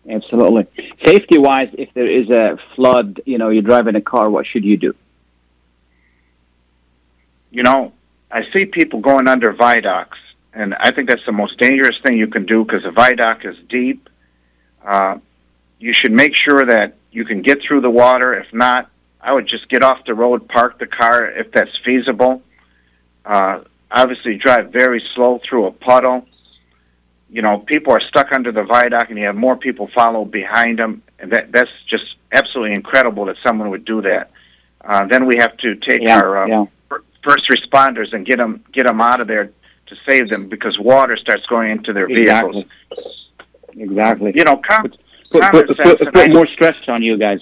[0.08, 0.66] Absolutely.
[1.04, 4.64] Safety wise, if there is a flood, you know, you're driving a car, what should
[4.64, 4.94] you do?
[7.50, 7.92] you know,
[8.30, 10.18] I see people going under viaducts,
[10.54, 13.56] and I think that's the most dangerous thing you can do because the viaduct is
[13.68, 14.08] deep.
[14.84, 15.18] Uh,
[15.78, 18.34] you should make sure that you can get through the water.
[18.34, 18.88] If not,
[19.20, 22.42] I would just get off the road, park the car if that's feasible.
[23.24, 23.60] Uh,
[23.90, 26.26] obviously, drive very slow through a puddle.
[27.30, 30.78] You know, people are stuck under the viaduct, and you have more people follow behind
[30.78, 34.30] them, and that that's just absolutely incredible that someone would do that.
[34.84, 36.64] Uh, then we have to take Yeah, our uh, yeah.
[37.22, 39.50] first responders and get them get them out of there
[39.86, 42.64] to save them because water starts going into their vehicles.
[42.90, 43.82] Exactly.
[43.82, 44.32] Exactly.
[44.34, 44.92] You know, com-
[45.30, 45.94] Put, put, sense.
[46.00, 47.40] put, put more stress on you guys.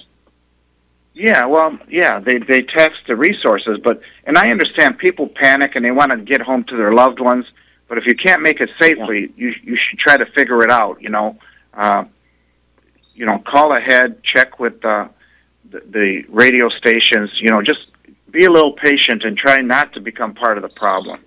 [1.15, 5.83] yeah, well, yeah, they they tax the resources, but and I understand people panic and
[5.83, 7.45] they want to get home to their loved ones,
[7.89, 11.01] but if you can't make it safely, you you should try to figure it out.
[11.01, 11.37] You know,
[11.73, 12.05] uh,
[13.13, 15.09] you know, call ahead, check with uh,
[15.69, 17.31] the, the radio stations.
[17.41, 17.87] You know, just
[18.31, 21.19] be a little patient and try not to become part of the problem.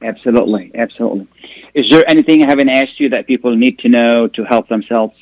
[0.00, 0.70] Absolutely.
[0.74, 1.26] Absolutely.
[1.74, 5.14] Is there anything I haven't asked you that people need to know to help themselves?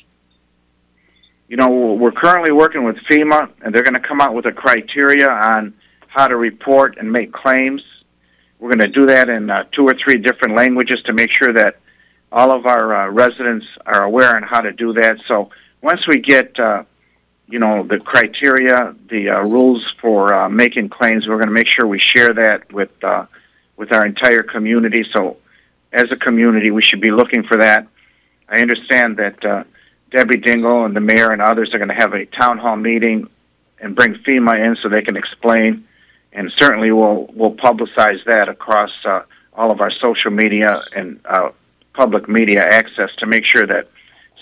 [1.49, 4.51] you know, we're currently working with FEMA, and they're going to come out with a
[4.51, 5.73] criteria on
[6.07, 7.81] how to report and make claims.
[8.59, 11.53] We're going to do that in uh, two or three different languages to make sure
[11.53, 11.77] that
[12.31, 15.17] all of our uh, residents are aware on how to do that.
[15.27, 15.49] So
[15.81, 16.83] once we get, uh,
[17.49, 21.27] you know, the criteria, the uh, rules for uh, making claims.
[21.27, 23.25] We're going to make sure we share that with uh,
[23.75, 25.03] with our entire community.
[25.11, 25.37] So,
[25.91, 27.87] as a community, we should be looking for that.
[28.47, 29.63] I understand that uh,
[30.11, 33.27] Debbie Dingell and the mayor and others are going to have a town hall meeting
[33.79, 35.87] and bring FEMA in so they can explain.
[36.33, 39.21] And certainly, we'll we'll publicize that across uh,
[39.53, 41.49] all of our social media and uh,
[41.93, 43.87] public media access to make sure that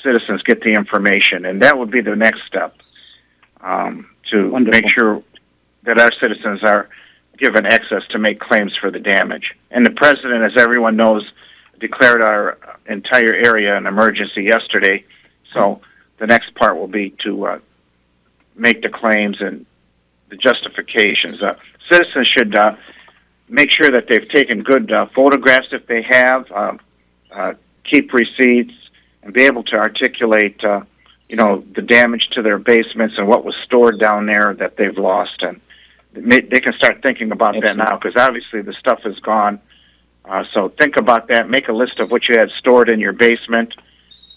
[0.04, 1.46] citizens get the information.
[1.46, 2.76] And that would be the next step
[3.62, 4.82] um, to Wonderful.
[4.82, 5.24] make sure
[5.84, 6.90] that our citizens are
[7.38, 9.56] given access to make claims for the damage.
[9.72, 11.24] And the president, as everyone knows,
[11.80, 15.06] declared our entire area an emergency yesterday.
[15.54, 15.82] So
[16.18, 17.60] the next part will be to uh,
[18.56, 19.66] make the claims and
[20.30, 21.42] the justifications.
[21.42, 21.56] Uh,
[21.90, 22.76] citizens should uh,
[23.50, 26.78] make sure that they've taken good uh, photographs if they have, uh,
[27.32, 28.74] uh, keep receipts,
[29.24, 30.82] and be able to articulate, uh,
[31.30, 34.98] you know, the damage to their basements and what was stored down there that they've
[34.98, 35.42] lost.
[35.42, 35.60] And
[36.14, 39.60] they they can start thinking about that now because obviously the stuff is gone.
[40.26, 41.50] Uh, so think about that.
[41.50, 43.74] Make a list of what you had stored in your basement.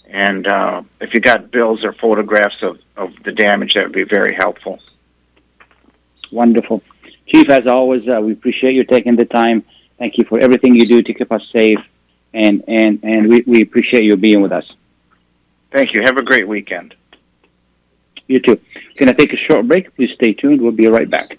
[0.08, 4.04] And uh, if you got bills or photographs of, of the damage, that would be
[4.04, 4.80] very helpful.
[6.32, 6.82] Wonderful.
[7.26, 9.64] Chief, as always, uh, we appreciate you taking the time.
[9.98, 11.78] Thank you for everything you do to keep us safe,
[12.34, 14.70] and, and, and we, we appreciate you being with us.
[15.72, 16.00] Thank you.
[16.04, 16.94] Have a great weekend.
[18.26, 18.60] You too.
[18.98, 19.94] Going to take a short break.
[19.96, 20.60] Please stay tuned.
[20.60, 21.38] We'll be right back.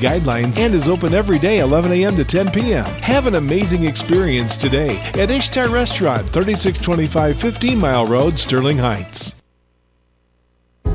[0.00, 2.16] guidelines and is open every day 11 a.m.
[2.16, 2.84] to 10 p.m.
[2.84, 9.36] Have an amazing experience today at Ishtar Restaurant, 3625 15 Mile Road, Sterling Heights.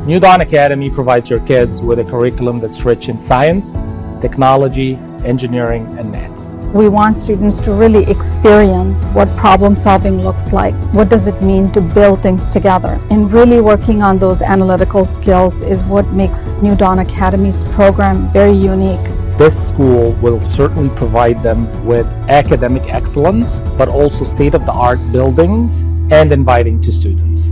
[0.06, 3.76] New Dawn Academy provides your kids with a curriculum that's rich in science,
[4.22, 6.35] technology, engineering, and math.
[6.76, 10.74] We want students to really experience what problem solving looks like.
[10.94, 13.00] What does it mean to build things together?
[13.10, 18.52] And really working on those analytical skills is what makes New Dawn Academy's program very
[18.52, 19.00] unique.
[19.38, 25.00] This school will certainly provide them with academic excellence, but also state of the art
[25.14, 27.52] buildings and inviting to students.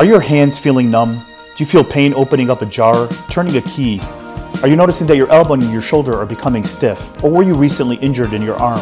[0.00, 1.24] Are your hands feeling numb?
[1.54, 4.00] Do you feel pain opening up a jar, turning a key?
[4.62, 7.22] Are you noticing that your elbow and your shoulder are becoming stiff?
[7.22, 8.80] Or were you recently injured in your arm?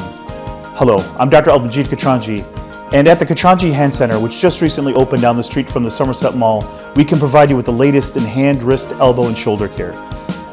[0.77, 1.51] Hello, I'm Dr.
[1.51, 2.45] Albajit Katranji,
[2.93, 5.91] and at the Katranji Hand Center, which just recently opened down the street from the
[5.91, 9.67] Somerset Mall, we can provide you with the latest in hand, wrist, elbow, and shoulder
[9.67, 9.95] care.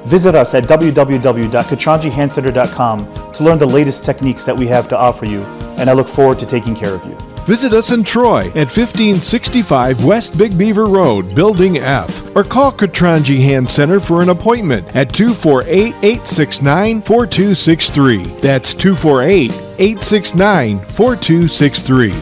[0.06, 5.44] Visit us at www.katranjihandcenter.com to learn the latest techniques that we have to offer you,
[5.78, 7.16] and I look forward to taking care of you.
[7.46, 13.40] Visit us in Troy at 1565 West Big Beaver Road, Building F, or call Katranji
[13.40, 18.24] Hand Center for an appointment at 248 869 4263.
[18.42, 22.14] That's 248 869 4263.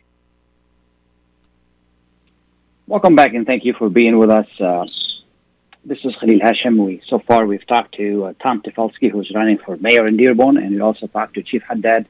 [2.87, 4.47] Welcome back, and thank you for being with us.
[4.59, 4.85] Uh,
[5.85, 6.75] this is Khalil Hashem.
[6.75, 10.57] We, so far, we've talked to uh, Tom Tafelski, who's running for mayor in Dearborn,
[10.57, 12.07] and we also talked to Chief Haddad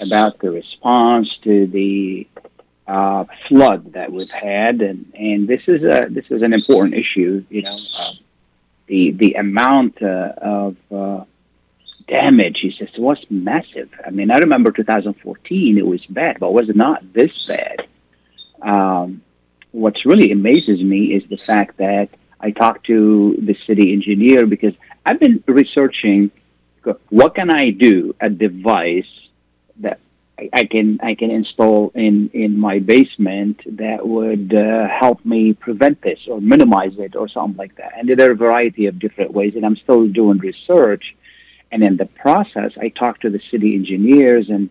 [0.00, 2.26] about the response to the
[2.86, 7.44] uh, flood that we've had, and, and this is a this is an important issue.
[7.48, 8.12] You know, uh,
[8.86, 11.24] the the amount uh, of uh,
[12.08, 13.90] damage is just was massive.
[14.06, 17.88] I mean, I remember 2014; it was bad, but was not this bad.
[18.62, 19.22] um,
[19.72, 22.08] what's really amazes me is the fact that
[22.40, 24.74] I talked to the city engineer because
[25.04, 26.30] I've been researching
[27.08, 29.08] what can I do a device
[29.80, 29.98] that
[30.36, 36.02] I can I can install in in my basement that would uh, help me prevent
[36.02, 37.92] this or minimize it or something like that.
[37.96, 41.14] And there are a variety of different ways, and I'm still doing research.
[41.70, 44.70] And in the process, I talked to the city engineers and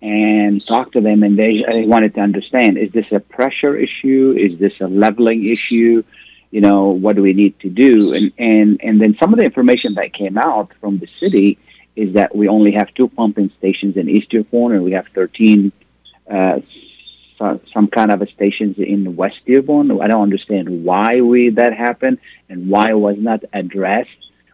[0.00, 4.34] and talked to them, and they, wanted to understand: is this a pressure issue?
[4.38, 6.02] Is this a leveling issue?
[6.50, 8.14] You know, what do we need to do?
[8.14, 11.58] And and and then some of the information that came out from the city
[11.96, 15.72] is that we only have two pumping stations in East Dearborn, and we have 13
[16.30, 16.60] uh,
[17.38, 19.90] so, some kind of stations in West Dearborn.
[20.00, 22.18] I don't understand why we that happened
[22.48, 24.10] and why it was not addressed.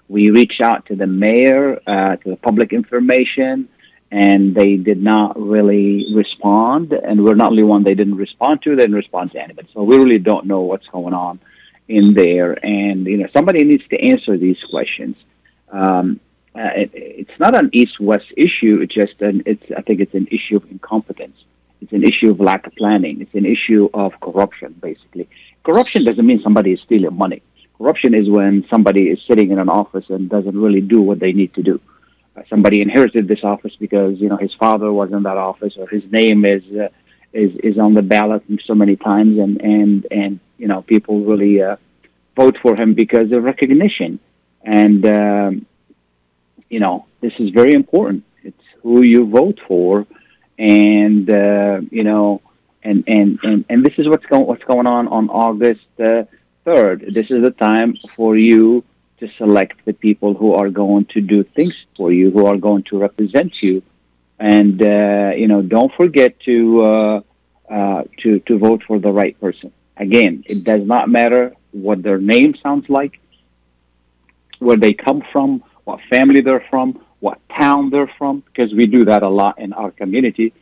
[0.08, 3.68] We reached out to the mayor, uh, to the public information,
[4.10, 6.92] and they did not really respond.
[6.92, 8.70] And we're not the only one they didn't respond to.
[8.70, 9.68] They didn't respond to anybody.
[9.72, 11.38] So we really don't know what's going on
[11.86, 12.52] in there.
[12.64, 15.16] And you know, somebody needs to answer these questions.
[15.70, 16.18] Um,
[16.54, 18.80] uh, it, it's not an east-west issue.
[18.82, 19.42] It's just an.
[19.46, 19.62] It's.
[19.76, 21.36] I think it's an issue of incompetence.
[21.80, 23.20] It's an issue of lack of planning.
[23.20, 25.28] It's an issue of corruption, basically.
[25.64, 27.42] Corruption doesn't mean somebody is stealing money.
[27.78, 31.32] Corruption is when somebody is sitting in an office and doesn't really do what they
[31.32, 31.80] need to do.
[32.36, 35.86] Uh, somebody inherited this office because you know his father was in that office or
[35.88, 36.88] his name is uh,
[37.32, 41.62] is is on the ballot so many times, and and and you know people really
[41.62, 41.76] uh,
[42.36, 44.18] vote for him because of recognition.
[44.62, 45.66] And um,
[46.70, 48.24] you know, this is very important.
[48.42, 50.06] It's who you vote for,
[50.58, 52.40] and uh, you know,
[52.82, 56.22] and, and and and this is what's going what's going on on August uh,
[56.64, 57.02] third.
[57.02, 58.84] Uh, this is the time for you
[59.18, 62.84] to select the people who are going to do things for you, who are going
[62.84, 63.82] to represent you,
[64.38, 67.20] and uh, you know, don't forget to uh,
[67.68, 69.72] uh, to to vote for the right person.
[69.96, 73.20] Again, it does not matter what their name sounds like,
[74.58, 76.88] where they come from, what family they're from,
[77.18, 80.52] what town they're from, because we do that a lot in our community.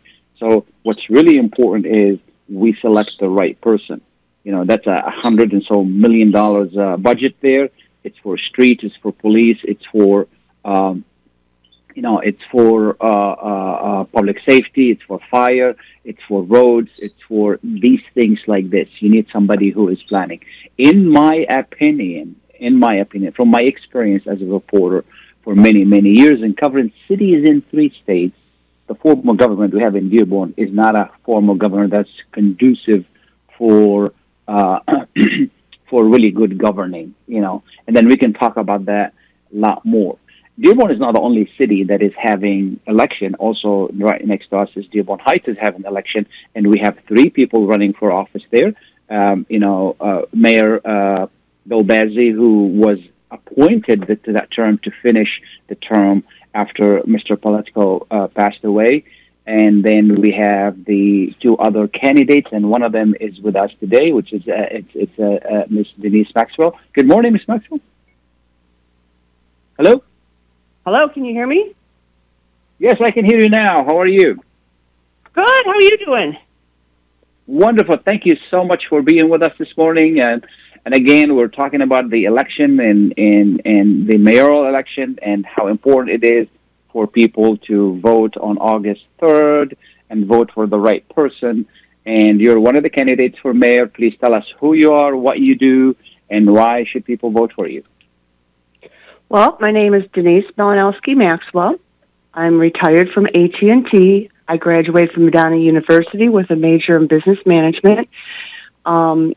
[0.40, 2.18] So what's really important is
[2.48, 4.00] we select the right person.
[4.44, 7.68] You know, that's a hundred and so million dollars uh, budget there.
[8.04, 10.26] It's for streets, it's for police, it's for,
[10.64, 11.04] um,
[11.94, 16.90] you know, it's for uh, uh, uh public safety, it's for fire, it's for roads,
[16.98, 18.88] it's for these things like this.
[19.00, 20.40] You need somebody who is planning.
[20.78, 25.04] In my opinion, in my opinion, from my experience as a reporter
[25.48, 28.36] for many, many years and covering cities in three states,
[28.86, 32.10] the form of government we have in Dearborn is not a form of government that's
[32.32, 33.06] conducive
[33.56, 34.12] for
[34.46, 34.80] uh,
[35.88, 37.62] for really good governing, you know.
[37.86, 39.14] And then we can talk about that
[39.50, 40.18] a lot more.
[40.60, 43.34] Dearborn is not the only city that is having election.
[43.36, 47.30] Also, right next to us is Dearborn Heights is having election, and we have three
[47.30, 48.74] people running for office there.
[49.08, 51.28] Um, you know, uh, Mayor uh,
[51.66, 52.98] Bill Bazzi, who was
[53.30, 56.24] appointed to that term to finish the term
[56.54, 57.36] after Mr.
[57.36, 59.04] Paletko uh, passed away.
[59.46, 63.70] And then we have the two other candidates, and one of them is with us
[63.80, 66.78] today, which is uh, it's, it's uh, uh Miss Denise Maxwell.
[66.92, 67.80] Good morning, Miss Maxwell.
[69.78, 70.02] Hello.
[70.84, 71.08] Hello.
[71.08, 71.74] Can you hear me?
[72.78, 73.84] Yes, I can hear you now.
[73.84, 74.38] How are you?
[75.32, 75.64] Good.
[75.64, 76.36] How are you doing?
[77.46, 77.96] Wonderful.
[78.04, 80.44] Thank you so much for being with us this morning, and
[80.88, 85.66] and again, we're talking about the election and, and, and the mayoral election and how
[85.66, 86.48] important it is
[86.90, 89.76] for people to vote on August 3rd
[90.08, 91.66] and vote for the right person.
[92.06, 93.86] And you're one of the candidates for mayor.
[93.86, 95.94] Please tell us who you are, what you do,
[96.30, 97.84] and why should people vote for you?
[99.28, 101.74] Well, my name is Denise Malinowski Maxwell.
[102.32, 104.30] I'm retired from AT&T.
[104.48, 108.08] I graduated from Madonna University with a major in business management.
[108.86, 109.34] Um,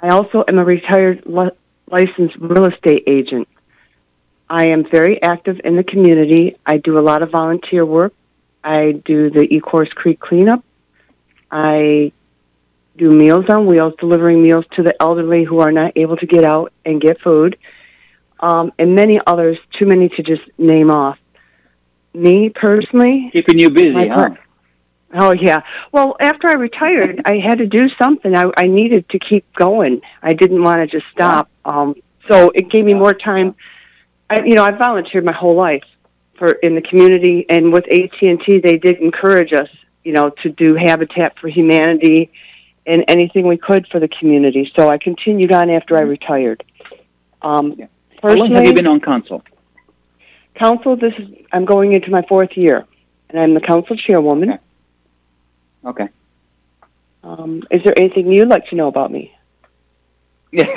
[0.00, 1.50] I also am a retired li-
[1.90, 3.48] licensed real estate agent.
[4.48, 6.56] I am very active in the community.
[6.64, 8.12] I do a lot of volunteer work.
[8.62, 10.64] I do the Ecorse Creek cleanup.
[11.50, 12.12] I
[12.96, 16.44] do Meals on Wheels, delivering meals to the elderly who are not able to get
[16.44, 17.58] out and get food,
[18.40, 21.18] um, and many others, too many to just name off.
[22.14, 24.30] Me personally, keeping you busy, huh?
[25.14, 25.62] Oh yeah.
[25.92, 28.36] Well, after I retired, I had to do something.
[28.36, 30.00] I, I needed to keep going.
[30.22, 31.48] I didn't want to just stop.
[31.64, 31.94] Um,
[32.28, 33.54] so it gave me more time.
[34.28, 35.84] I, you know, I volunteered my whole life
[36.38, 39.68] for in the community, and with AT and T, they did encourage us,
[40.04, 42.30] you know, to do Habitat for Humanity
[42.86, 44.70] and anything we could for the community.
[44.76, 46.64] So I continued on after I retired.
[47.42, 47.86] Um, yeah.
[48.22, 49.42] How long have you been on council?
[50.56, 50.96] Council.
[50.96, 51.28] This is.
[51.52, 52.84] I'm going into my fourth year,
[53.30, 54.50] and I'm the council chairwoman.
[54.50, 54.60] Okay.
[55.86, 56.08] Okay.
[57.22, 59.32] Um, is there anything you'd like to know about me?
[60.52, 60.72] Yeah,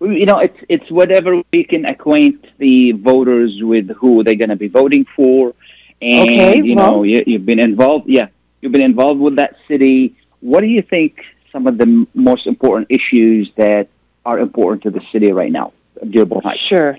[0.00, 4.56] you know, it's it's whatever we can acquaint the voters with who they're going to
[4.56, 5.52] be voting for,
[6.00, 8.08] and Okay, you well- know, you, you've been involved.
[8.08, 8.28] Yeah,
[8.62, 10.16] you've been involved with that city.
[10.40, 11.20] What do you think
[11.52, 13.88] some of the m- most important issues that
[14.24, 15.72] are important to the city right now,
[16.08, 16.60] Dearborn Heights?
[16.68, 16.96] Sure.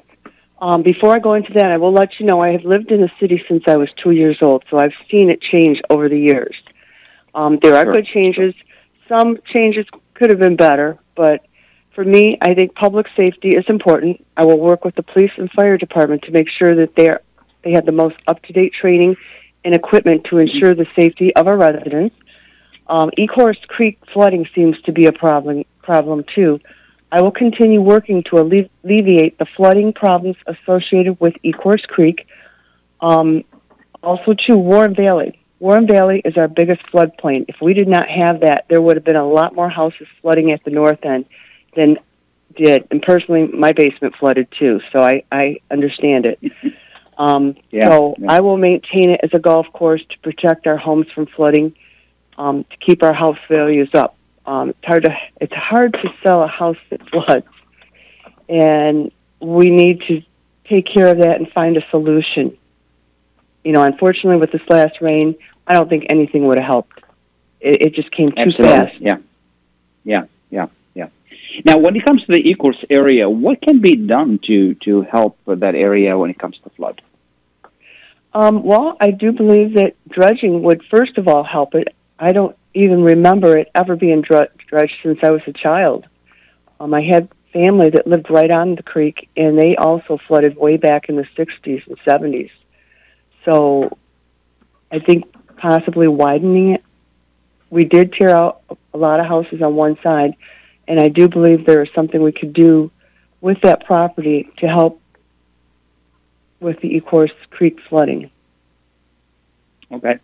[0.60, 3.02] Um, before I go into that, I will let you know I have lived in
[3.02, 6.20] the city since I was two years old, so I've seen it change over the
[6.20, 6.56] years.
[7.34, 7.94] Um, there are Sure.
[7.94, 8.54] good changes.
[9.08, 11.46] Some changes could have been better, but
[11.94, 14.26] for me, I think public safety is important.
[14.38, 17.22] I will work with the police and fire department to make sure that they're
[17.64, 19.16] they have the most up to date training
[19.64, 22.16] and equipment to ensure the safety of our residents.
[22.88, 26.60] Um, Ecorse Creek flooding seems to be a problem problem too.
[27.12, 32.26] I will continue working to alle- alleviate the flooding problems associated with Ecorse Creek.
[33.02, 33.44] Um,
[34.02, 35.40] also, to Warren Valley.
[35.62, 37.46] Warren Valley is our biggest floodplain.
[37.48, 40.52] If we did not have that, there would have been a lot more houses flooding
[40.52, 41.26] at the north end
[41.76, 42.00] than
[42.56, 42.88] did.
[42.90, 46.40] And personally, my basement flooded too, so I, I understand it.
[47.18, 48.32] Um, Yeah, so yeah.
[48.32, 51.76] I will maintain it as a golf course to protect our homes from flooding,
[52.36, 54.16] um, to keep our house values up.
[54.48, 57.46] Um, it's hard to it's hard to sell a house that floods,
[58.50, 60.24] and we need to
[60.66, 62.58] take care of that and find a solution.
[63.64, 65.36] You know, unfortunately, with this last rain,
[65.68, 67.00] I don't think anything would have helped.
[67.60, 68.68] It, it just came too Absolutely.
[68.68, 68.96] fast.
[69.00, 69.18] Yeah.
[70.04, 70.24] Yeah.
[70.50, 70.68] Yeah.
[70.96, 71.08] Yeah.
[71.66, 75.38] Now, when it comes to the Ecorse area, what can be done to to help
[75.46, 77.02] that area when it comes to flood?
[78.34, 81.90] Um, well, I do believe that dredging would first of all help it.
[82.18, 86.06] I don't even remember it ever being dr- dredged since I was a child.
[86.80, 90.78] Um, I had family that lived right on the creek, and they also flooded way
[90.78, 92.50] back in the 60s and 70s.
[93.44, 93.98] So
[94.92, 95.26] I think
[95.62, 96.84] possibly widening it.
[97.70, 98.62] We did tear out
[98.94, 100.36] a lot of houses on one side,
[100.88, 102.92] and I do believe there is something we could do
[103.40, 105.00] with that property to help
[106.60, 108.30] with the Ecorse Creek flooding.
[109.92, 110.20] Okay.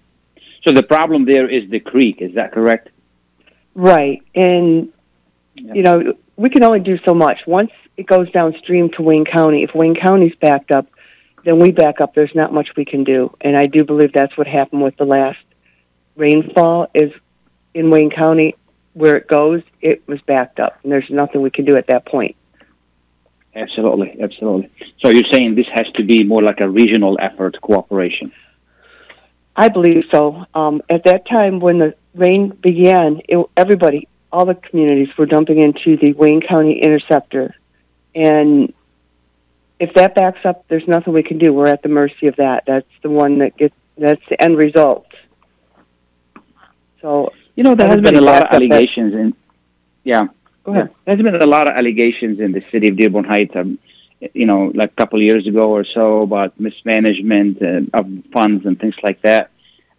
[0.67, 2.21] So the problem there is the creek.
[2.21, 2.89] Is that correct?
[3.75, 4.21] Right.
[4.35, 4.91] And,
[5.55, 7.39] you know, we can only do so much.
[7.47, 10.87] Once it goes downstream to Wayne County, if Wayne County's backed up,
[11.47, 12.13] then we back up.
[12.13, 13.33] There's not much we can do.
[13.39, 15.39] And I do believe that's what happened with the last
[16.17, 17.13] rainfall is
[17.73, 18.55] in Wayne County,
[18.91, 20.77] where it goes, it was backed up.
[20.83, 22.35] And there's nothing we can do at that point.
[23.55, 24.17] Absolutely.
[24.21, 24.69] Absolutely.
[24.99, 28.33] So you're saying this has to be more like a regional effort, cooperation.
[29.55, 30.45] I believe so.
[30.53, 35.59] Um, at that time, when the rain began, it, everybody, all the communities were dumping
[35.59, 37.55] into the Wayne County Interceptor.
[38.13, 38.73] And
[39.79, 41.53] if that backs up, there's nothing we can do.
[41.53, 42.63] We're at the mercy of that.
[42.65, 45.07] That's the one that gets, that's the end result.
[47.01, 49.33] So, You know, there has been a lot of that- allegations in.
[50.03, 50.27] Yeah.
[50.63, 50.89] Go ahead.
[51.05, 53.79] There's been a lot of allegations in the city of Dearborn Heights, um,
[54.33, 58.65] you know, like a couple of years ago or so about mismanagement uh, of funds
[58.65, 59.49] and things like that.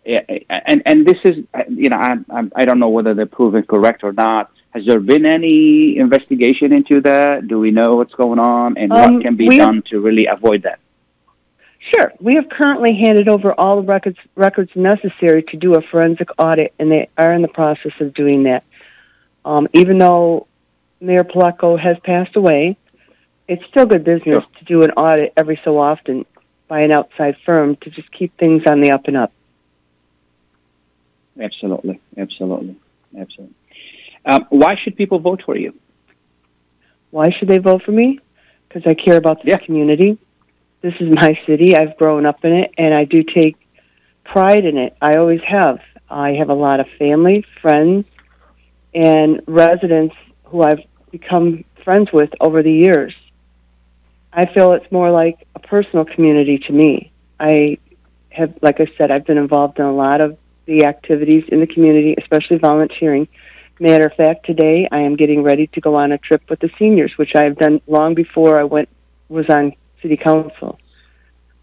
[0.05, 3.27] Yeah, And and this is, uh, you know, I I, I don't know whether they're
[3.27, 4.51] proven correct or not.
[4.75, 7.49] Has there been any investigation into that?
[7.49, 10.01] Do we know what's going on and Um, what can be we have- done to
[10.01, 10.79] really avoid that?
[11.95, 12.13] Sure.
[12.21, 16.75] We have currently handed over all the records records necessary to do a forensic audit,
[16.79, 18.63] and they are in the process of doing that.
[19.45, 20.47] Um, even though
[21.01, 22.77] Mayor Paletko has passed away,
[23.47, 26.27] it's still good business to do an audit every so often
[26.67, 29.33] by an outside firm to just keep things on the up and up.
[31.41, 32.77] Absolutely, absolutely,
[33.17, 33.55] absolutely.
[34.25, 35.75] Um, why should people vote for you?
[37.11, 38.21] Why should they vote for me?
[38.69, 40.19] Because I care about this community.
[40.83, 41.77] This is my city.
[41.77, 43.57] I've grown up in it, and I do take
[44.25, 44.97] pride in it.
[45.01, 45.81] I always have.
[46.11, 48.07] I have a lot of family, friends,
[48.95, 50.15] and residents
[50.45, 53.15] who I've become friends with over the years.
[54.33, 57.11] I feel it's more like a personal community to me.
[57.41, 57.79] I
[58.31, 61.67] have, like I said, I've been involved in a lot of the activities in the
[61.67, 63.27] community, especially volunteering.
[63.81, 66.71] Matter of fact, today I am getting ready to go on a trip with the
[66.79, 68.89] seniors, which I have done long before I went
[69.29, 70.81] was on city council.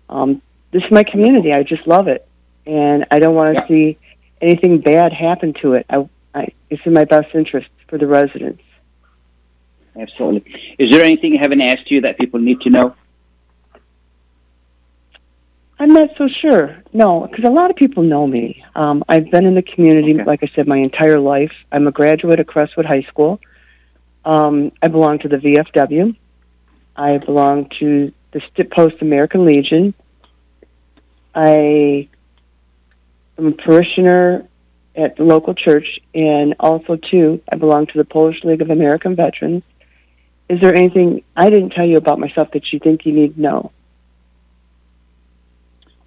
[0.09, 0.41] Um,
[0.71, 1.51] this is my community.
[1.51, 2.25] I just love it,
[2.65, 3.97] and I don't want to see
[4.41, 5.85] anything bad happen to it.
[5.89, 8.63] I, I, it's in my best interest for the residents.
[9.97, 10.75] Absolutely.
[10.77, 12.95] Is there anything I haven't asked you that people need to know?
[15.77, 16.81] I'm not so sure.
[16.93, 18.63] No, because a lot of people know me.
[18.75, 21.51] Um, I've been in the community, like I said, my entire life.
[21.71, 23.41] I'm a graduate of Crestwood High School.
[24.23, 26.15] Um, I belong to the VFW.
[26.95, 29.93] I belong to the St- Post American Legion.
[31.33, 32.07] I
[33.37, 34.47] am a parishioner
[34.95, 39.15] at the local church, and also too, I belong to the Polish League of American
[39.15, 39.63] Veterans.
[40.47, 43.41] Is there anything I didn't tell you about myself that you think you need to
[43.41, 43.71] know?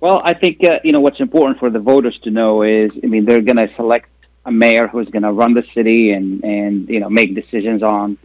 [0.01, 3.07] Well, I think uh, you know what's important for the voters to know is, I
[3.07, 4.09] mean, they're going to select
[4.47, 8.17] a mayor who's going to run the city and and you know make decisions on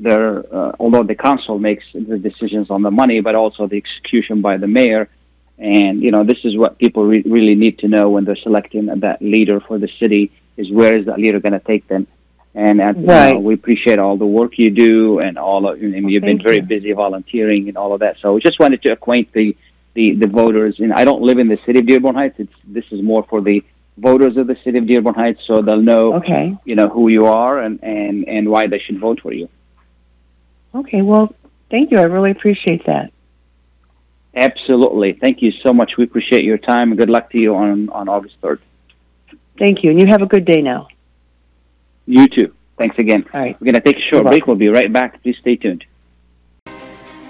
[0.00, 0.38] their.
[0.54, 4.56] Uh, although the council makes the decisions on the money, but also the execution by
[4.56, 5.08] the mayor.
[5.58, 8.86] And you know, this is what people re- really need to know when they're selecting
[8.86, 12.06] that leader for the city: is where is that leader going to take them?
[12.54, 13.28] And, and Right.
[13.28, 15.80] you know, we appreciate all the work you do and all of.
[15.80, 16.62] And you've been very you.
[16.62, 18.16] busy volunteering and all of that.
[18.20, 19.56] So we just wanted to acquaint the
[19.94, 20.78] the, the voters.
[20.80, 22.36] And I don't live in the city of Dearborn Heights.
[22.38, 23.62] It's this is more for the
[23.96, 26.56] voters of the city of Dearborn Heights, so they'll know Okay.
[26.64, 29.48] you know who you are and and and why they should vote for you.
[30.74, 31.02] Okay.
[31.02, 31.34] Well,
[31.70, 31.98] thank you.
[31.98, 33.12] I really appreciate that.
[34.34, 35.14] Absolutely.
[35.14, 35.96] Thank you so much.
[35.96, 36.94] We appreciate your time.
[36.94, 38.60] Good luck to you on on August third.
[39.58, 40.88] Thank you, and you have a good day now.
[42.06, 42.54] You too.
[42.76, 43.24] Thanks again.
[43.34, 43.60] All right.
[43.60, 44.46] We're gonna take a short break.
[44.46, 45.20] We'll be right back.
[45.22, 45.84] Please stay tuned.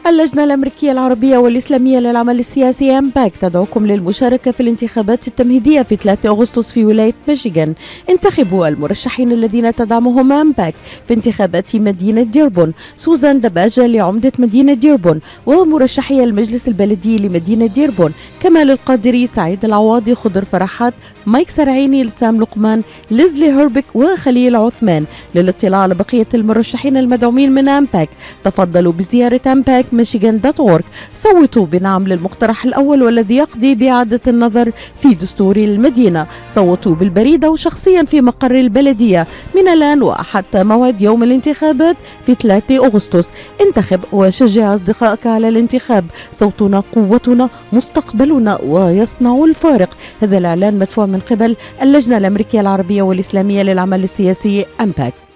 [0.09, 6.73] اللجنة الأمريكية العربية والإسلامية للعمل السياسي أمباك تدعوكم للمشاركة في الانتخابات التمهيدية في 3 أغسطس
[6.73, 7.75] في ولاية ميشيغان.
[8.11, 10.75] انتخبوا المرشحين الذين تدعمهم أمباك
[11.09, 12.73] في انتخابات مدينة ديربون.
[12.97, 18.13] سوزان دباجة لعمدة مدينة ديربون ومرشحي المجلس البلدي لمدينة ديربون.
[18.41, 20.95] كمال القادري سعيد العواضي خضر فرحات
[21.27, 25.05] مايك سرعيني لسام لقمان ليزلي هربك وخليل عثمان.
[25.35, 28.09] للاطلاع على بقية المرشحين المدعومين من أمباك
[28.45, 30.85] تفضلوا بزيارة أمباك ميشيغان دوت أورك
[31.15, 38.21] صوتوا بنعم للمقترح الأول والذي يقضي بإعادة النظر في دستور المدينة صوتوا بالبريدة وشخصيا في
[38.21, 41.97] مقر البلدية من الآن وحتى موعد يوم الانتخابات
[42.27, 43.29] في 3 أغسطس
[43.61, 49.91] انتخب وشجع أصدقائك على الانتخاب صوتنا قوتنا مستقبلنا ويصنع الفارق
[50.23, 55.28] هذا الإعلان مدفوع من قبل اللجنة الأمريكية العربية والإسلامية للعمل السياسي أمباك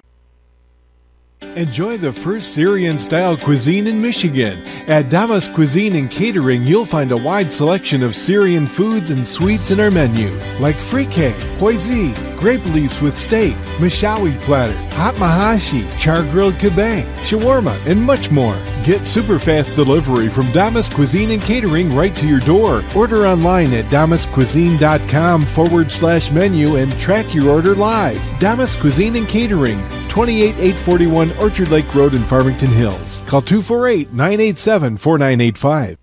[1.56, 4.66] Enjoy the first Syrian style cuisine in Michigan.
[4.88, 9.70] At Damas Cuisine and Catering, you'll find a wide selection of Syrian foods and sweets
[9.70, 10.30] in our menu,
[10.60, 17.78] like frike, hoisin, grape leaves with steak, mishawi platter, hot mahashi, char grilled kebab, shawarma,
[17.86, 18.56] and much more.
[18.82, 22.82] Get super fast delivery from Damas Cuisine and Catering right to your door.
[22.96, 28.20] Order online at damascuisine.com forward slash menu and track your order live.
[28.40, 29.80] Damas Cuisine and Catering,
[30.12, 33.22] 28841 Orchard Lake Road in Farmington Hills.
[33.22, 35.96] Call 248 987 4985.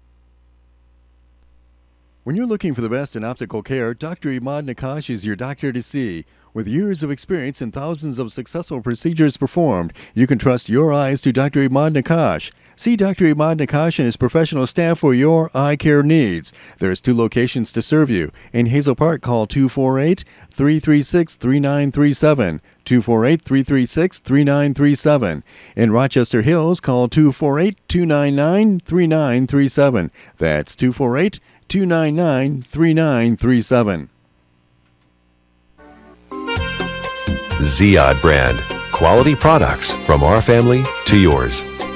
[2.23, 4.29] When you're looking for the best in optical care, Dr.
[4.29, 6.25] Imad Nakash is your doctor to see.
[6.55, 11.21] With years of experience and thousands of successful procedures performed, you can trust your eyes
[11.21, 11.69] to Dr.
[11.69, 12.51] Imad Nakash.
[12.79, 13.25] See Dr.
[13.25, 16.53] Imad Nakash and his professional staff for your eye care needs.
[16.77, 18.31] There's two locations to serve you.
[18.53, 22.61] In Hazel Park, call 248 336 3937.
[22.85, 25.43] 248 336 3937.
[25.75, 30.11] In Rochester Hills, call 248 299 3937.
[30.37, 34.09] That's 248 299 3937.
[37.59, 38.57] Ziad brand.
[38.93, 41.78] Quality products from our family to yours.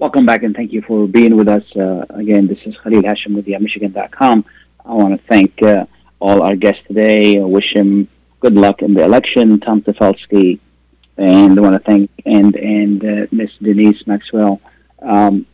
[0.00, 1.62] Welcome back and thank you for being with us.
[1.76, 4.46] Uh, again, this is Khalil Hashim with Michigan.com.
[4.86, 5.84] I want to thank uh,
[6.20, 7.38] all our guests today.
[7.38, 8.08] I wish him
[8.40, 10.58] good luck in the election, Tom Tafelski,
[11.18, 14.62] and I want to thank and and uh, Miss Denise Maxwell
[15.02, 15.44] um,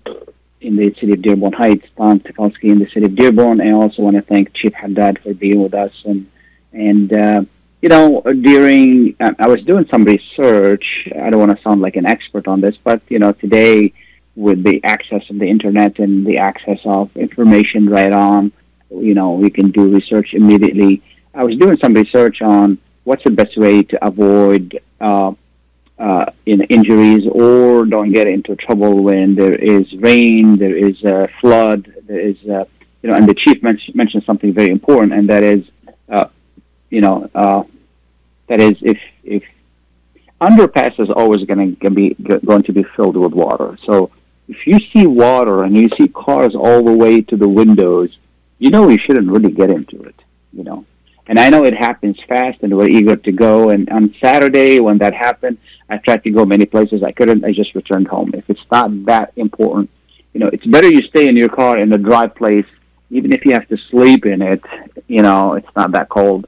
[0.60, 3.72] in the city of Dearborn Heights, Tom Tafelski in the city of Dearborn, and I
[3.72, 5.92] also want to thank Chief Haddad for being with us.
[6.04, 6.30] And
[6.72, 7.44] and uh,
[7.82, 11.08] you know, during I was doing some research.
[11.20, 13.92] I don't want to sound like an expert on this, but you know, today
[14.36, 18.52] with the access of the internet and the access of information right on,
[18.90, 21.02] you know, we can do research immediately.
[21.34, 25.32] I was doing some research on what's the best way to avoid uh,
[25.98, 31.28] uh, in injuries or don't get into trouble when there is rain, there is a
[31.40, 32.64] flood, there is, uh,
[33.02, 35.64] you know, and the chief men- mentioned something very important, and that is,
[36.10, 36.26] uh,
[36.90, 37.62] you know, uh,
[38.48, 39.42] that is if if
[40.40, 42.14] underpass is always going to be
[42.44, 43.78] going to be filled with water.
[43.84, 44.10] So
[44.48, 48.16] if you see water and you see cars all the way to the windows,
[48.58, 50.14] you know you shouldn't really get into it.
[50.52, 50.86] You know,
[51.26, 53.70] And I know it happens fast, and we're eager to go.
[53.70, 55.58] And on Saturday, when that happened,
[55.90, 57.02] I tried to go many places.
[57.02, 57.44] I couldn't.
[57.44, 58.30] I just returned home.
[58.34, 59.90] If it's not that important,
[60.32, 62.66] you know, it's better you stay in your car in a dry place,
[63.10, 64.62] even if you have to sleep in it.
[65.08, 66.46] You know, it's not that cold.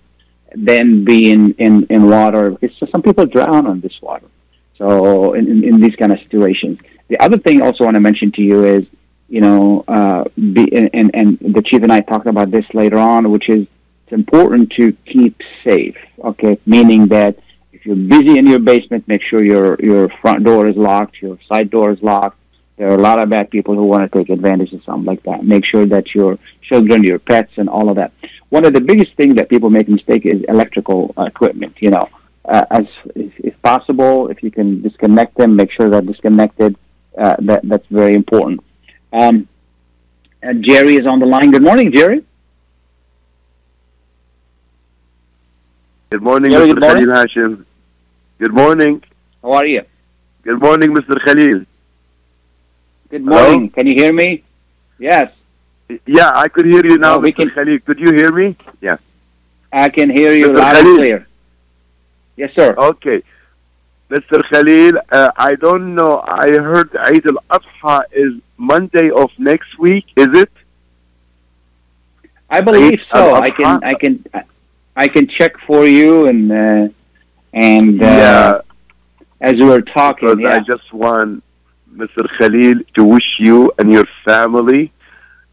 [0.55, 2.53] Than be in in in water.
[2.53, 4.27] Because some people drown on this water.
[4.79, 6.79] So in, in, in these kind of situations.
[7.09, 8.87] The other thing also want to mention to you is,
[9.29, 13.31] you know, uh, be, and, and, the chief and I talked about this later on,
[13.31, 13.67] which is
[14.05, 15.97] it's important to keep safe.
[16.25, 17.39] Okay, meaning that
[17.73, 21.39] if you're busy in your basement, make sure your your front door is locked, your
[21.47, 22.39] side door is locked.
[22.77, 25.25] There are a lot of bad people who want to take advantage of something like
[25.25, 25.45] that.
[25.45, 28.13] Make sure that your children, your pets, and all of that.
[28.51, 31.77] One of the biggest things that people make mistake is electrical equipment.
[31.81, 32.09] You know,
[32.49, 36.77] uh, as if, if possible, if you can disconnect them, make sure they're disconnected.
[37.17, 38.61] Uh, that that's very important.
[39.13, 39.49] Um,
[40.43, 41.51] uh, Jerry is on the line.
[41.51, 42.25] Good morning, Jerry.
[46.11, 46.75] Good morning, Jerry, Mr.
[46.75, 47.05] good morning.
[47.07, 47.65] Khalil Hashim.
[48.39, 49.03] Good morning.
[49.43, 49.83] How are you?
[50.43, 51.23] Good morning, Mr.
[51.25, 51.67] Khalil.
[53.11, 53.43] Good Hello?
[53.51, 53.71] morning.
[53.71, 54.43] Can you hear me?
[54.99, 55.33] Yes,
[56.07, 57.53] Yeah, I could hear you now, Oh, Mr.
[57.55, 57.79] Khalil.
[57.81, 58.57] Could you hear me?
[58.81, 58.97] Yeah.
[59.73, 60.59] I can hear you Mr.
[60.59, 61.28] loud and clear.
[62.41, 62.75] Yes, sir.
[62.91, 63.19] Okay.
[64.11, 64.39] Mr.
[64.51, 66.13] Khalil, uh, I don't know.
[66.27, 70.07] I heard Eid al-Adha is Monday of next week.
[70.17, 70.51] Is it?
[72.49, 73.35] I believe Eid so.
[73.35, 74.15] I can I can
[75.05, 76.89] I can check for you and uh,
[77.53, 78.61] and uh, Yeah.
[79.49, 81.43] as we were talking, Because I just want
[82.01, 82.23] Mr.
[82.39, 84.93] Khalil to wish you and your family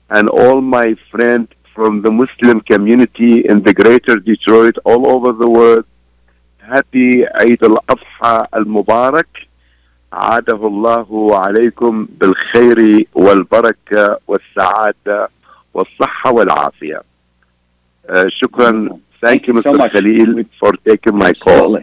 [0.09, 5.49] and all my friends from the Muslim community in the greater Detroit, all over the
[5.49, 5.85] world,
[6.71, 9.45] happy Eid al-Adha al-Mubarak.
[10.13, 15.29] عاده الله عليكم بالخير والبركة والسعادة
[15.73, 17.01] والصحة والعافية.
[18.09, 18.99] Uh, شكرا.
[19.25, 19.77] Thank you, so Mr.
[19.77, 19.91] much.
[19.91, 21.77] Khalil, for taking my call.